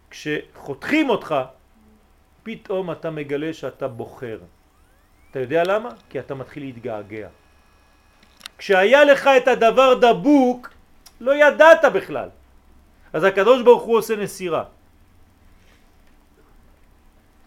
[0.09, 1.35] כשחותכים אותך,
[2.43, 4.39] פתאום אתה מגלה שאתה בוחר.
[5.31, 5.89] אתה יודע למה?
[6.09, 7.44] כי אתה מתחיל להתגעגע.
[8.57, 10.69] כשהיה לך את הדבר דבוק,
[11.21, 12.29] לא ידעת בכלל.
[13.13, 14.63] אז הקדוש ברוך הוא עושה נסירה.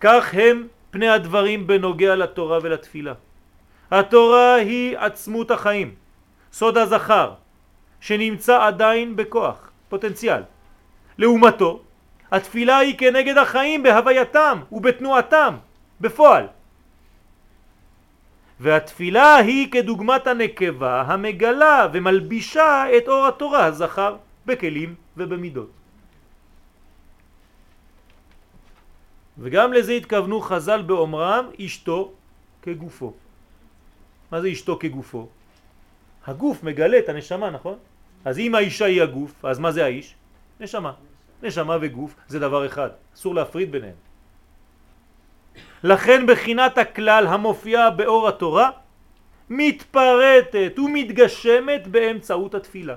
[0.01, 3.12] כך הם פני הדברים בנוגע לתורה ולתפילה.
[3.90, 5.94] התורה היא עצמות החיים,
[6.53, 7.33] סוד הזכר,
[8.01, 10.42] שנמצא עדיין בכוח, פוטנציאל.
[11.18, 11.81] לעומתו,
[12.33, 15.55] התפילה היא כנגד החיים בהווייתם ובתנועתם,
[16.01, 16.47] בפועל.
[18.61, 24.16] והתפילה היא כדוגמת הנקבה המגלה ומלבישה את אור התורה הזכר
[24.47, 25.71] בכלים ובמידות.
[29.38, 32.12] וגם לזה התכוונו חז"ל באומרם אשתו
[32.62, 33.12] כגופו.
[34.31, 35.29] מה זה אשתו כגופו?
[36.27, 37.79] הגוף מגלה את הנשמה, נכון?
[38.25, 40.14] אז אם האישה היא הגוף, אז מה זה האיש?
[40.61, 40.92] נשמה.
[41.42, 44.08] נשמה וגוף זה דבר אחד, אסור להפריד ביניהם.
[45.82, 48.70] לכן בחינת הכלל המופיעה באור התורה
[49.50, 52.94] מתפרטת ומתגשמת באמצעות התפילה.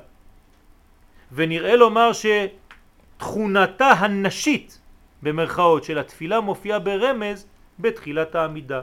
[1.31, 4.79] ונראה לומר שתכונתה הנשית
[5.21, 7.47] במרכאות של התפילה מופיעה ברמז
[7.79, 8.81] בתחילת העמידה.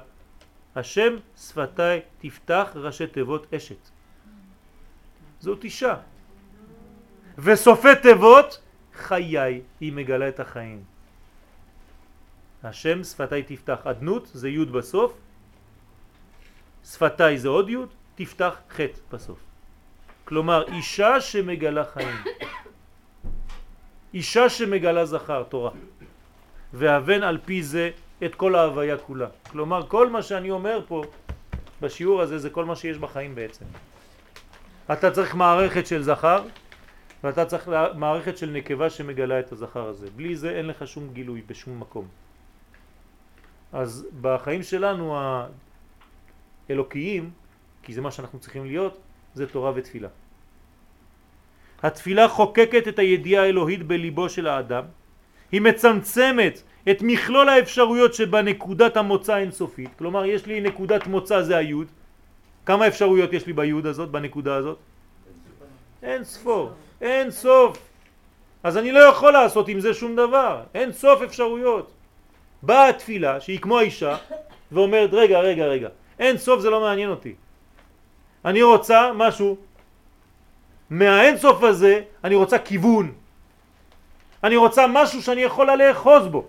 [0.77, 3.89] השם שפתיי תפתח ראשי תיבות אשת.
[5.41, 5.95] זאת אישה.
[7.39, 8.61] וסופי תיבות
[8.95, 10.98] חיי, היא מגלה את החיים.
[12.65, 15.13] השם שפתיי תפתח, אדנות זה י' בסוף,
[16.85, 17.77] שפתיי זה עוד י',
[18.15, 18.81] תפתח ח'
[19.13, 19.39] בסוף.
[20.25, 22.17] כלומר אישה שמגלה חיים,
[24.15, 25.71] אישה שמגלה זכר, תורה,
[26.73, 27.91] והבן על פי זה
[28.25, 29.29] את כל ההוויה כולה.
[29.51, 31.03] כלומר כל מה שאני אומר פה
[31.81, 33.65] בשיעור הזה זה כל מה שיש בחיים בעצם.
[34.93, 36.43] אתה צריך מערכת של זכר
[37.25, 40.07] ואתה צריך מערכת של נקבה שמגלה את הזכר הזה.
[40.17, 42.09] בלי זה אין לך שום גילוי בשום מקום.
[43.73, 45.17] אז בחיים שלנו
[46.69, 47.31] האלוקיים,
[47.83, 48.99] כי זה מה שאנחנו צריכים להיות,
[49.35, 50.09] זה תורה ותפילה.
[51.83, 54.85] התפילה חוקקת את הידיעה האלוהית בליבו של האדם,
[55.53, 61.87] היא מצמצמת את מכלול האפשרויות שבנקודת המוצא האינסופית, כלומר יש לי נקודת מוצא זה היוד,
[62.67, 64.79] כמה אפשרויות יש לי ביוד הזאת, בנקודה הזאת?
[66.03, 66.71] אין ספור.
[67.01, 67.79] אין סוף.
[68.63, 71.98] אז אני לא יכול לעשות עם זה שום דבר, אין סוף אפשרויות.
[72.63, 74.17] באה התפילה, שהיא כמו האישה,
[74.73, 77.35] ואומרת, רגע, רגע, רגע, אין סוף זה לא מעניין אותי.
[78.45, 79.57] אני רוצה משהו,
[80.91, 83.13] מהאין סוף הזה, אני רוצה כיוון.
[84.45, 86.47] אני רוצה משהו שאני יכולה לאחוז בו.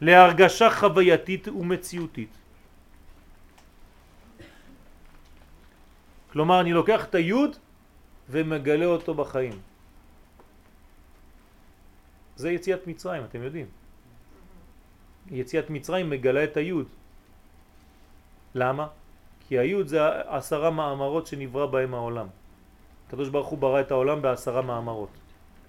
[0.00, 2.32] להרגשה חווייתית ומציאותית.
[6.32, 7.56] כלומר, אני לוקח את היוד
[8.28, 9.71] ומגלה אותו בחיים.
[12.36, 13.66] זה יציאת מצרים, אתם יודעים.
[15.30, 16.86] יציאת מצרים מגלה את היוד.
[18.54, 18.86] למה?
[19.48, 22.26] כי היוד זה עשרה מאמרות שנברא בהם העולם.
[23.08, 25.10] הקדוש ברוך הוא ברא את העולם בעשרה מאמרות.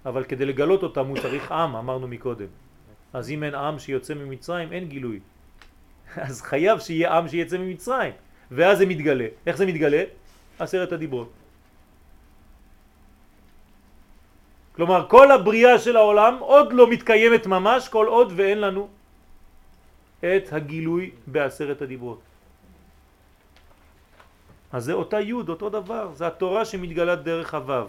[0.06, 2.48] אבל כדי לגלות אותם הוא צריך עם, אמרנו מקודם.
[3.12, 5.20] אז אם אין עם שיוצא ממצרים, אין גילוי.
[6.26, 8.12] אז חייב שיהיה עם שיצא ממצרים.
[8.50, 9.26] ואז זה מתגלה.
[9.46, 10.02] איך זה מתגלה?
[10.58, 11.43] עשרת הדיברות.
[14.76, 18.88] כלומר כל הבריאה של העולם עוד לא מתקיימת ממש כל עוד ואין לנו
[20.20, 22.20] את הגילוי בעשרת הדיברות.
[24.72, 27.86] אז זה אותה י', אותו דבר, זה התורה שמתגלת דרך הוו.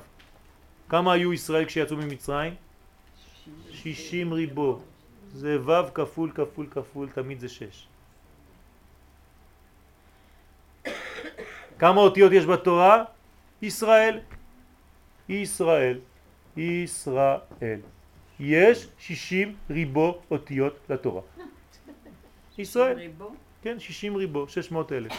[0.89, 2.53] כמה היו ישראל כשיצאו ממצרים?
[3.71, 4.79] שישים ריבו.
[5.33, 7.87] זה ו' כפול כפול כפול, תמיד זה שש.
[11.79, 13.03] כמה אותיות יש בתורה?
[13.61, 14.19] ישראל.
[15.29, 15.97] ישראל.
[16.57, 17.79] ישראל.
[18.39, 21.21] יש שישים ריבו אותיות לתורה.
[22.57, 23.09] ישראל.
[23.61, 25.11] כן, שישים ריבו, שש מאות אלף.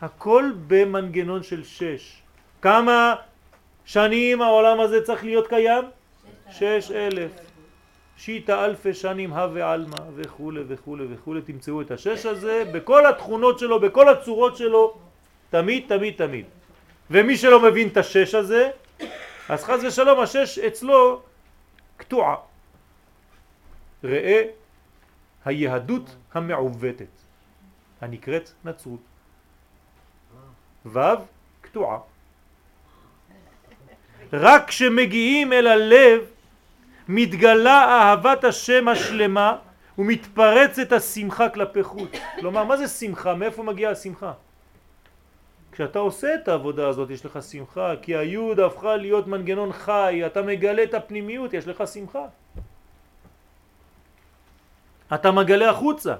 [0.00, 2.22] הכל במנגנון של שש.
[2.62, 3.14] כמה
[3.84, 5.84] שנים העולם הזה צריך להיות קיים?
[6.50, 7.30] שש אלף.
[8.16, 13.80] שיטה אלפי שנים הווה עלמא וכו' וכו' וכו', תמצאו את השש הזה בכל התכונות שלו,
[13.80, 14.98] בכל הצורות שלו,
[15.50, 16.44] תמיד תמיד תמיד.
[17.10, 18.70] ומי שלא מבין את השש הזה,
[19.48, 21.22] אז חז ושלום השש אצלו
[21.96, 22.34] קטועה.
[24.04, 24.42] ראה
[25.44, 27.06] היהדות המעוותת
[28.00, 29.00] הנקראת נצרות.
[30.86, 30.98] ו'
[31.60, 31.98] קטועה.
[34.32, 36.20] רק כשמגיעים אל הלב
[37.08, 39.56] מתגלה אהבת השם השלמה
[39.98, 42.10] ומתפרצת השמחה כלפי חוץ.
[42.40, 43.34] כלומר, מה זה שמחה?
[43.34, 44.32] מאיפה מגיעה השמחה?
[45.76, 50.42] כשאתה עושה את העבודה הזאת יש לך שמחה, כי היוד הפכה להיות מנגנון חי, אתה
[50.42, 52.24] מגלה את הפנימיות, יש לך שמחה.
[55.14, 56.14] אתה מגלה החוצה.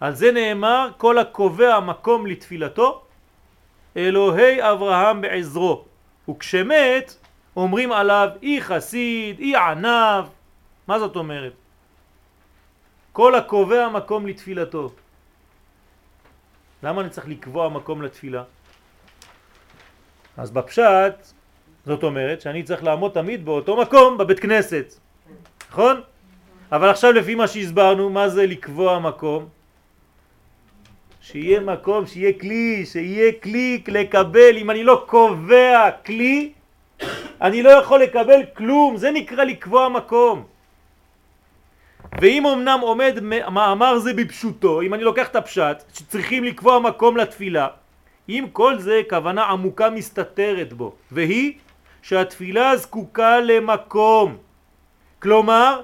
[0.00, 3.02] על זה נאמר כל הקובע מקום לתפילתו
[3.96, 5.84] אלוהי אברהם בעזרו
[6.30, 7.14] וכשמת
[7.56, 10.24] אומרים עליו אי חסיד, אי ענב
[10.86, 11.52] מה זאת אומרת?
[13.12, 14.92] כל הקובע מקום לתפילתו
[16.82, 18.42] למה אני צריך לקבוע מקום לתפילה?
[20.40, 21.14] אז בפשט
[21.86, 24.94] זאת אומרת שאני צריך לעמוד תמיד באותו מקום בבית כנסת
[25.70, 26.00] נכון?
[26.72, 29.48] אבל עכשיו לפי מה שהסברנו מה זה לקבוע מקום?
[31.20, 36.52] שיהיה מקום, שיהיה כלי, שיהיה כלי לקבל, אם אני לא קובע כלי,
[37.40, 40.44] אני לא יכול לקבל כלום, זה נקרא לקבוע מקום.
[42.20, 43.18] ואם אמנם עומד
[43.50, 47.68] מאמר זה בפשוטו, אם אני לוקח את הפשט, שצריכים לקבוע מקום לתפילה,
[48.30, 51.52] אם כל זה כוונה עמוקה מסתתרת בו, והיא
[52.02, 54.36] שהתפילה זקוקה למקום.
[55.18, 55.82] כלומר,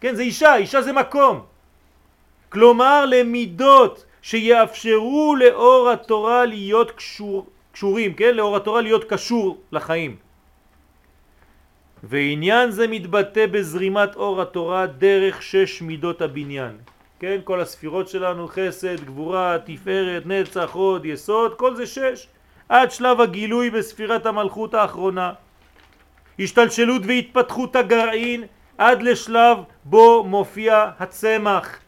[0.00, 1.44] כן, זה אישה, אישה זה מקום.
[2.48, 8.34] כלומר, למידות שיאפשרו לאור התורה להיות קשור, קשורים, כן?
[8.34, 10.16] לאור התורה להיות קשור לחיים.
[12.02, 16.78] ועניין זה מתבטא בזרימת אור התורה דרך שש מידות הבניין.
[17.22, 22.26] כן, כל הספירות שלנו, חסד, גבורה, תפארת, נצח, הוד, יסוד, כל זה שש.
[22.68, 25.32] עד שלב הגילוי בספירת המלכות האחרונה.
[26.38, 28.44] השתלשלות והתפתחות הגרעין
[28.78, 31.78] עד לשלב בו מופיע הצמח.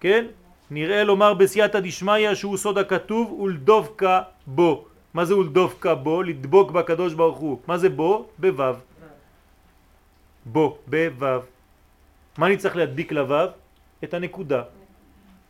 [0.00, 0.24] כן?
[0.70, 4.84] נראה לומר בסייעתא דשמיא שהוא סוד הכתוב ולדבקה בו.
[5.14, 6.22] מה זה ולדבקה בו?
[6.22, 7.58] לדבוק בקדוש ברוך הוא.
[7.66, 8.28] מה זה בו?
[8.38, 8.74] בוו.
[10.46, 11.55] בו, בוו.
[12.38, 13.48] מה אני צריך להדביק לוו?
[14.04, 14.62] את הנקודה.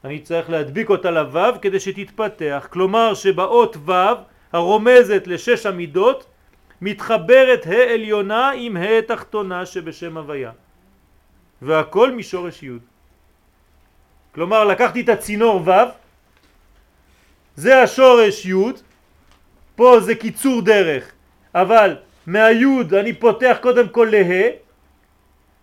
[0.04, 2.68] אני צריך להדביק אותה לוו כדי שתתפתח.
[2.70, 4.14] כלומר שבאות וו
[4.52, 6.26] הרומזת לשש המידות
[6.80, 10.52] מתחברת ה' עליונה עם ה' תחתונה שבשם הוויה.
[11.62, 12.70] והכל משורש י'.
[14.34, 15.70] כלומר לקחתי את הצינור ו',
[17.56, 18.54] זה השורש י',
[19.76, 21.12] פה זה קיצור דרך,
[21.54, 24.50] אבל מהיוד אני פותח קודם כל לה,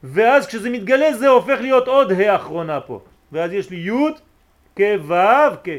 [0.03, 3.01] ואז כשזה מתגלה זה הופך להיות עוד ה' אחרונה פה,
[3.31, 4.13] ואז יש לי י'
[4.75, 5.69] כו' כ...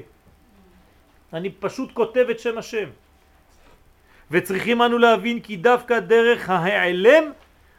[1.32, 2.88] אני פשוט כותב את שם השם.
[4.30, 7.24] וצריכים אנו להבין כי דווקא דרך ההיעלם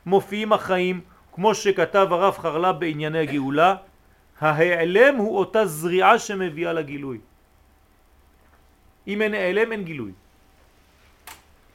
[0.05, 1.01] מופיעים החיים,
[1.33, 3.75] כמו שכתב הרב חרלה בענייני הגאולה,
[4.39, 7.19] ההיעלם הוא אותה זריעה שמביאה לגילוי.
[9.07, 10.11] אם אין העלם אין גילוי.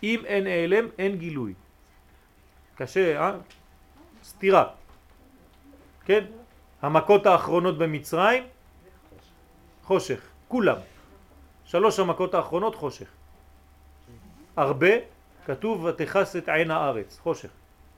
[0.02, 1.52] אם אין העלם אין גילוי.
[2.74, 3.32] קשה, אה?
[4.24, 4.64] סתירה.
[6.04, 6.24] כן?
[6.82, 8.44] המכות האחרונות במצרים,
[9.84, 10.76] חושך, כולם.
[11.64, 13.08] שלוש המכות האחרונות חושך.
[14.56, 14.88] הרבה,
[15.46, 17.48] כתוב ותכס את עין הארץ, חושך,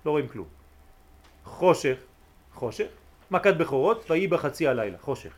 [0.06, 0.48] לא רואים כלום.
[1.44, 1.96] חושך,
[2.54, 2.86] חושך,
[3.30, 5.32] מכת בכורות, ויהי בחצי הלילה, חושך.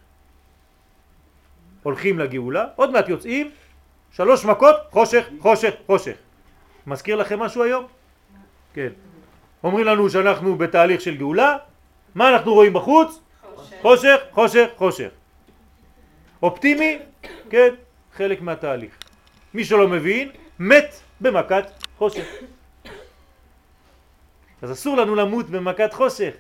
[1.83, 3.51] הולכים לגאולה, עוד מעט יוצאים,
[4.11, 6.17] שלוש מכות, חושך, חושך, חושך.
[6.87, 7.87] מזכיר לכם משהו היום?
[8.75, 8.93] כן.
[9.65, 11.57] אומרים לנו שאנחנו בתהליך של גאולה,
[12.15, 13.21] מה אנחנו רואים בחוץ?
[13.83, 14.67] חושך, חושך, חושך.
[14.77, 15.09] חושך.
[16.43, 16.99] אופטימי?
[17.51, 17.75] כן,
[18.17, 18.93] חלק מהתהליך.
[19.55, 21.65] מי שלא מבין, מת במכת
[21.99, 22.25] חושך.
[24.63, 26.35] אז אסור לנו למות במכת חושך.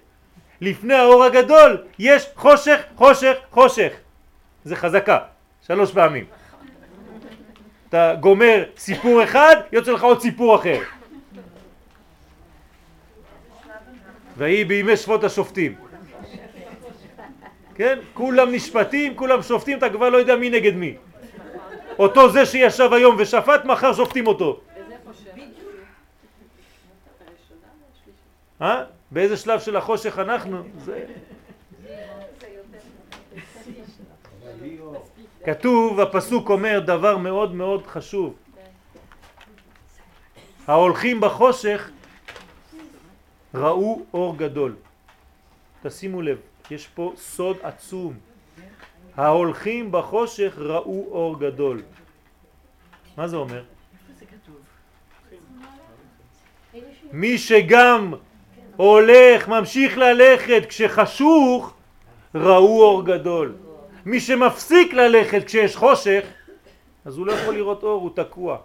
[0.60, 3.92] לפני האור הגדול יש חושך, חושך, חושך.
[4.64, 5.18] זה חזקה,
[5.66, 6.24] שלוש פעמים.
[7.88, 10.80] אתה גומר סיפור אחד, יוצא לך עוד סיפור אחר.
[14.36, 15.74] ויהי בימי שפוט השופטים.
[17.74, 17.98] כן?
[18.14, 20.96] כולם נשפטים, כולם שופטים, אתה כבר לא יודע מי נגד מי.
[21.98, 24.60] אותו זה שישב היום ושפט, מחר שופטים אותו.
[28.62, 28.84] אה?
[29.10, 30.62] באיזה שלב של החושך אנחנו?
[30.84, 31.04] זה...
[35.44, 38.34] כתוב, הפסוק אומר דבר מאוד מאוד חשוב.
[40.66, 41.90] ההולכים בחושך
[43.54, 44.74] ראו אור גדול.
[45.82, 46.38] תשימו לב,
[46.70, 48.14] יש פה סוד עצום.
[49.16, 51.82] ההולכים בחושך ראו אור גדול.
[53.16, 53.62] מה זה אומר?
[57.12, 58.14] מי שגם
[58.76, 61.74] הולך, ממשיך ללכת כשחשוך,
[62.34, 63.54] ראו אור גדול.
[64.06, 66.24] מי שמפסיק ללכת כשיש חושך,
[67.04, 68.58] אז הוא לא יכול לראות אור, הוא תקוע.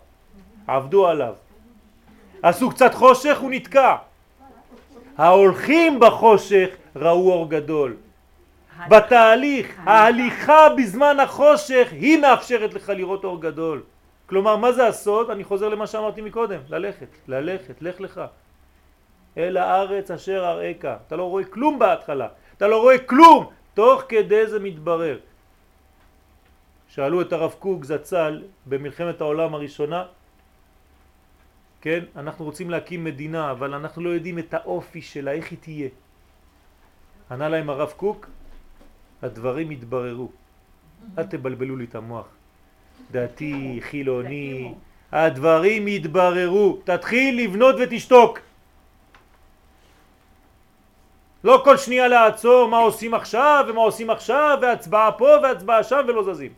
[0.68, 1.34] עבדו עליו.
[2.42, 3.96] עשו קצת חושך, הוא נתקע.
[5.20, 7.96] ההולכים בחושך ראו אור גדול.
[8.90, 13.84] בתהליך, ההליכה בזמן החושך היא מאפשרת לך לראות אור גדול.
[14.26, 15.30] כלומר, מה זה הסוד?
[15.30, 18.22] אני חוזר למה שאמרתי מקודם, ללכת, ללכת, לך לך.
[19.38, 20.86] אל הארץ אשר אראך.
[21.08, 25.20] אתה לא רואה כלום בהתחלה, אתה לא רואה כלום, תוך כדי זה מתברר.
[26.88, 30.04] שאלו את הרב קוק זצ"ל במלחמת העולם הראשונה,
[31.82, 35.90] כן, אנחנו רוצים להקים מדינה, אבל אנחנו לא יודעים את האופי שלה, איך היא תהיה.
[37.32, 38.28] ענה להם הרב קוק,
[39.22, 40.30] הדברים יתבררו.
[41.18, 42.28] אל תבלבלו לי את המוח.
[43.12, 44.74] דתי, חילוני,
[45.12, 46.80] הדברים יתבררו.
[46.84, 48.40] תתחיל לבנות ותשתוק.
[51.44, 56.34] לא כל שנייה לעצור מה עושים עכשיו ומה עושים עכשיו והצבעה פה והצבעה שם ולא
[56.34, 56.54] זזים.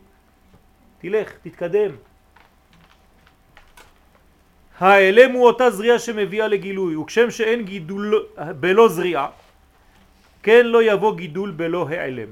[0.98, 1.90] תלך, תתקדם.
[4.82, 8.26] ההיעלם הוא אותה זריעה שמביאה לגילוי, וכשם שאין גידול
[8.60, 9.28] בלא זריעה,
[10.42, 12.28] כן לא יבוא גידול בלא העלם.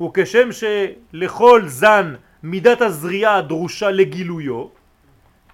[0.00, 4.66] וכשם שלכל זן מידת הזריעה הדרושה לגילויו,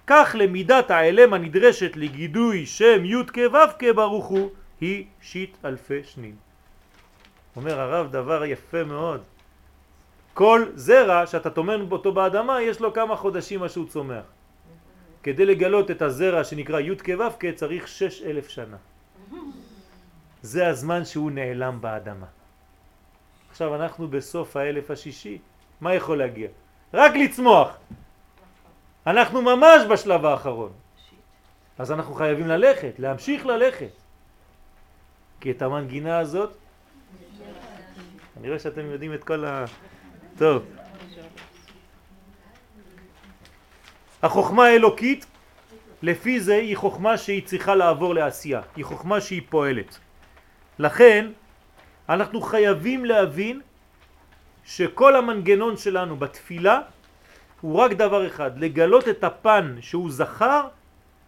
[0.07, 4.49] כך למידת העלם הנדרשת לגידוי שם י' כו' ברוך הוא
[4.81, 6.35] היא שיט אלפי שנים.
[7.55, 9.21] אומר הרב דבר יפה מאוד.
[10.33, 14.40] כל זרע שאתה טומן אותו באדמה יש לו כמה חודשים מה שהוא צומח.
[15.23, 18.77] כדי לגלות את הזרע שנקרא י' כו' צריך שש אלף שנה.
[20.41, 22.25] זה הזמן שהוא נעלם באדמה.
[23.49, 25.37] עכשיו אנחנו בסוף האלף השישי,
[25.81, 26.47] מה יכול להגיע?
[26.93, 27.77] רק לצמוח.
[29.07, 30.71] אנחנו ממש בשלב האחרון.
[31.77, 33.93] אז אנחנו חייבים ללכת, להמשיך ללכת.
[35.41, 36.53] כי את המנגינה הזאת,
[38.37, 39.65] אני רואה שאתם יודעים את כל ה...
[40.37, 40.80] טוב.
[44.23, 45.25] החוכמה האלוקית,
[46.01, 49.99] לפי זה היא חוכמה שהיא צריכה לעבור לעשייה, היא חוכמה שהיא פועלת.
[50.79, 51.31] לכן
[52.09, 53.61] אנחנו חייבים להבין
[54.65, 56.81] שכל המנגנון שלנו בתפילה
[57.61, 60.67] הוא רק דבר אחד, לגלות את הפן שהוא זכר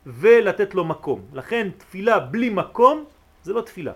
[0.06, 1.22] ולתת לו מקום.
[1.34, 3.06] לכן תפילה בלי מקום
[3.44, 3.94] זה לא תפילה.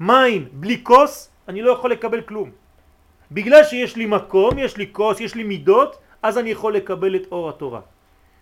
[0.00, 2.50] מים בלי כוס, אני לא יכול לקבל כלום.
[3.32, 7.22] בגלל שיש לי מקום, יש לי כוס, יש לי מידות, אז אני יכול לקבל את
[7.32, 7.80] אור התורה.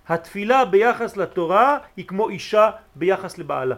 [0.09, 3.77] התפילה ביחס לתורה היא כמו אישה ביחס לבעלה.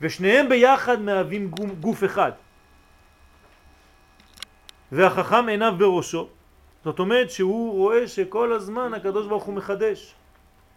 [0.00, 2.32] ושניהם ביחד מהווים גוף אחד.
[4.92, 6.28] והחכם עיניו בראשו,
[6.84, 10.14] זאת אומרת שהוא רואה שכל הזמן הקדוש ברוך הוא מחדש.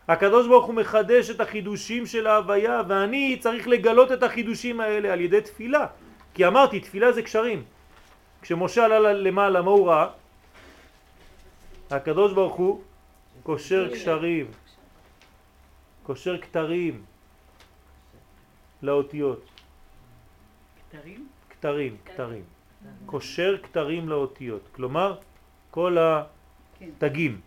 [0.07, 5.21] הקדוש ברוך הוא מחדש את החידושים של ההוויה ואני צריך לגלות את החידושים האלה על
[5.21, 5.85] ידי תפילה
[6.33, 7.63] כי אמרתי תפילה זה קשרים
[8.41, 10.07] כשמשה עלה למעלה מה הוא ראה?
[11.89, 12.81] הקדוש ברוך הוא
[13.43, 14.45] קושר קשרים
[16.03, 17.03] קושר כתרים
[18.81, 19.45] לאותיות
[20.89, 21.27] כתרים?
[21.49, 22.43] כתרים, כתרים
[23.05, 25.19] קושר כתרים לאותיות כלומר
[25.71, 25.97] כל
[26.81, 27.41] התגים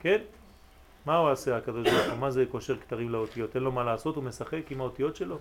[0.00, 0.18] כן?
[1.06, 2.18] מה הוא עושה הקדוש ברוך הוא?
[2.18, 3.54] מה זה קושר כתרים לאותיות?
[3.54, 5.38] אין לו מה לעשות, הוא משחק עם האותיות שלו?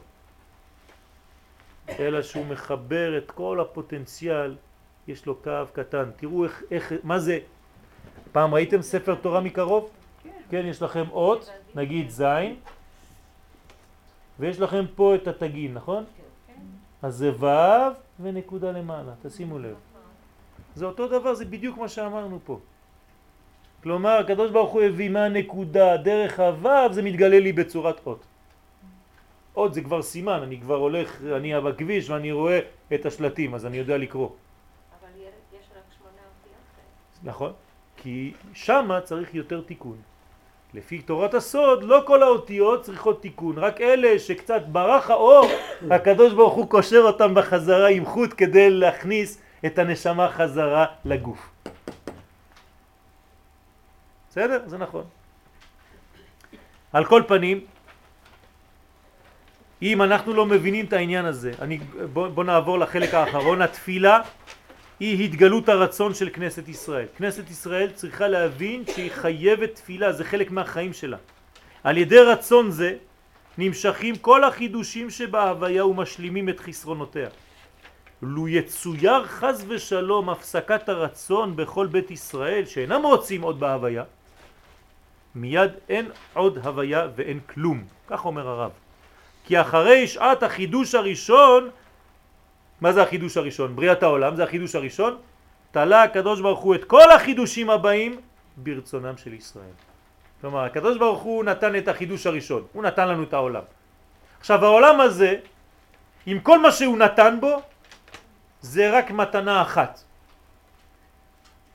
[2.00, 4.56] אלא שהוא מחבר את כל הפוטנציאל,
[5.08, 6.10] יש לו קו קטן.
[6.16, 7.40] תראו איך, איך מה זה,
[8.32, 9.90] פעם ראיתם ספר תורה מקרוב?
[10.24, 10.30] כן.
[10.50, 12.56] כן, יש לכם אות, נגיד זין,
[14.40, 16.04] ויש לכם פה את התגין, נכון?
[16.48, 16.54] כן.
[17.02, 17.46] אז זה ו'
[18.20, 19.76] ונקודה למעלה, תשימו לב.
[20.76, 22.60] זה אותו דבר, זה בדיוק מה שאמרנו פה.
[23.84, 28.26] כלומר, הקדוש ברוך הוא הביא מהנקודה דרך הוו, זה מתגלה לי בצורת אות.
[29.56, 32.60] אות זה כבר סימן, אני כבר הולך, אני בכביש ואני רואה
[32.94, 34.30] את השלטים, אז אני יודע לקרוא.
[34.30, 35.10] אבל
[35.54, 36.64] יש רק שמונה אותיות.
[37.24, 37.54] נכון,
[37.98, 39.98] כי שמה צריך יותר תיקון.
[40.74, 45.46] לפי תורת הסוד, לא כל האותיות צריכות תיקון, רק אלה שקצת ברח האור,
[45.96, 51.50] הקדוש ברוך הוא קושר אותם בחזרה עם חוט כדי להכניס את הנשמה חזרה לגוף.
[54.30, 54.62] בסדר?
[54.66, 55.04] זה נכון.
[56.94, 57.66] על כל פנים,
[59.82, 61.80] אם אנחנו לא מבינים את העניין הזה, אני,
[62.14, 64.22] בוא, בוא נעבור לחלק האחרון, התפילה
[65.02, 67.06] היא התגלות הרצון של כנסת ישראל.
[67.18, 71.18] כנסת ישראל צריכה להבין שהיא חייבת תפילה, זה חלק מהחיים שלה.
[71.84, 72.96] על ידי רצון זה
[73.58, 77.30] נמשכים כל החידושים שבהוויה ומשלימים את חסרונותיה.
[78.22, 84.04] לו יצויר חז ושלום הפסקת הרצון בכל בית ישראל שאינם רוצים עוד בהוויה,
[85.36, 88.72] מיד אין עוד הוויה ואין כלום, כך אומר הרב.
[89.46, 91.70] כי אחרי שעת החידוש הראשון,
[92.82, 93.76] מה זה החידוש הראשון?
[93.76, 95.18] בריאת העולם, זה החידוש הראשון,
[95.72, 98.22] תלה הקדוש ברוך הוא את כל החידושים הבאים
[98.58, 99.76] ברצונם של ישראל.
[100.42, 103.64] כלומר, הקדוש ברוך הוא נתן את החידוש הראשון, הוא נתן לנו את העולם.
[104.40, 105.36] עכשיו העולם הזה,
[106.26, 107.62] עם כל מה שהוא נתן בו,
[108.62, 110.04] זה רק מתנה אחת.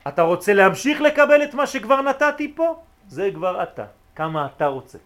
[0.07, 2.79] אתה רוצה להמשיך לקבל את מה שכבר נתתי פה?
[3.07, 3.85] זה כבר אתה,
[4.15, 4.97] כמה אתה רוצה.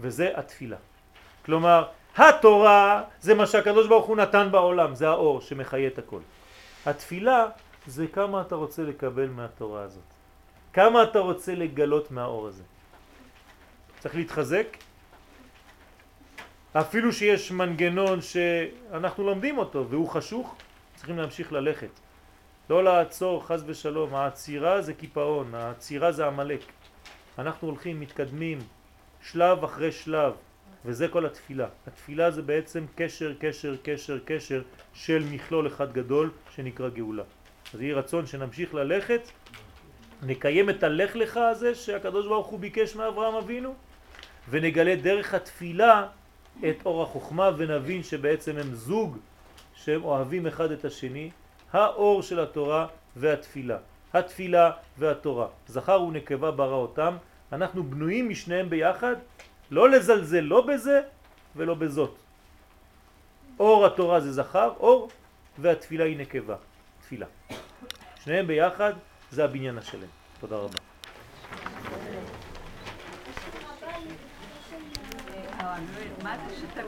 [0.00, 0.76] וזה התפילה.
[1.44, 1.84] כלומר,
[2.16, 6.20] התורה זה מה שהקדוש ברוך הוא נתן בעולם, זה האור שמחיה את הכל.
[6.86, 7.46] התפילה
[7.86, 10.02] זה כמה אתה רוצה לקבל מהתורה הזאת.
[10.72, 12.62] כמה אתה רוצה לגלות מהאור הזה.
[13.98, 14.76] צריך להתחזק.
[16.72, 20.54] אפילו שיש מנגנון שאנחנו לומדים אותו והוא חשוך,
[20.94, 21.90] צריכים להמשיך ללכת.
[22.70, 26.60] לא לעצור חז ושלום, העצירה זה קיפאון, העצירה זה עמלק.
[27.38, 28.58] אנחנו הולכים, מתקדמים,
[29.22, 30.32] שלב אחרי שלב,
[30.84, 31.66] וזה כל התפילה.
[31.86, 34.62] התפילה זה בעצם קשר, קשר, קשר, קשר
[34.94, 37.22] של מכלול אחד גדול שנקרא גאולה.
[37.74, 39.20] אז יהי רצון שנמשיך ללכת,
[40.22, 43.74] נקיים את הלך לך הזה שהקדוש ברוך הוא ביקש מאברהם אבינו,
[44.50, 46.06] ונגלה דרך התפילה
[46.58, 49.18] את אור החוכמה ונבין שבעצם הם זוג
[49.74, 51.30] שהם אוהבים אחד את השני,
[51.72, 53.78] האור של התורה והתפילה.
[54.14, 55.46] התפילה והתורה.
[55.66, 57.16] זכר ונקבה ברא אותם,
[57.52, 59.16] אנחנו בנויים משניהם ביחד,
[59.74, 61.00] לא לזלזל לא בזה
[61.56, 62.14] ולא בזאת.
[63.58, 65.10] אור התורה זה זכר, אור,
[65.58, 66.56] והתפילה היא נקבה,
[67.00, 67.26] תפילה.
[68.24, 68.92] שניהם ביחד
[69.30, 70.08] זה הבניין השלם.
[70.40, 70.78] תודה רבה.
[75.60, 75.76] אה,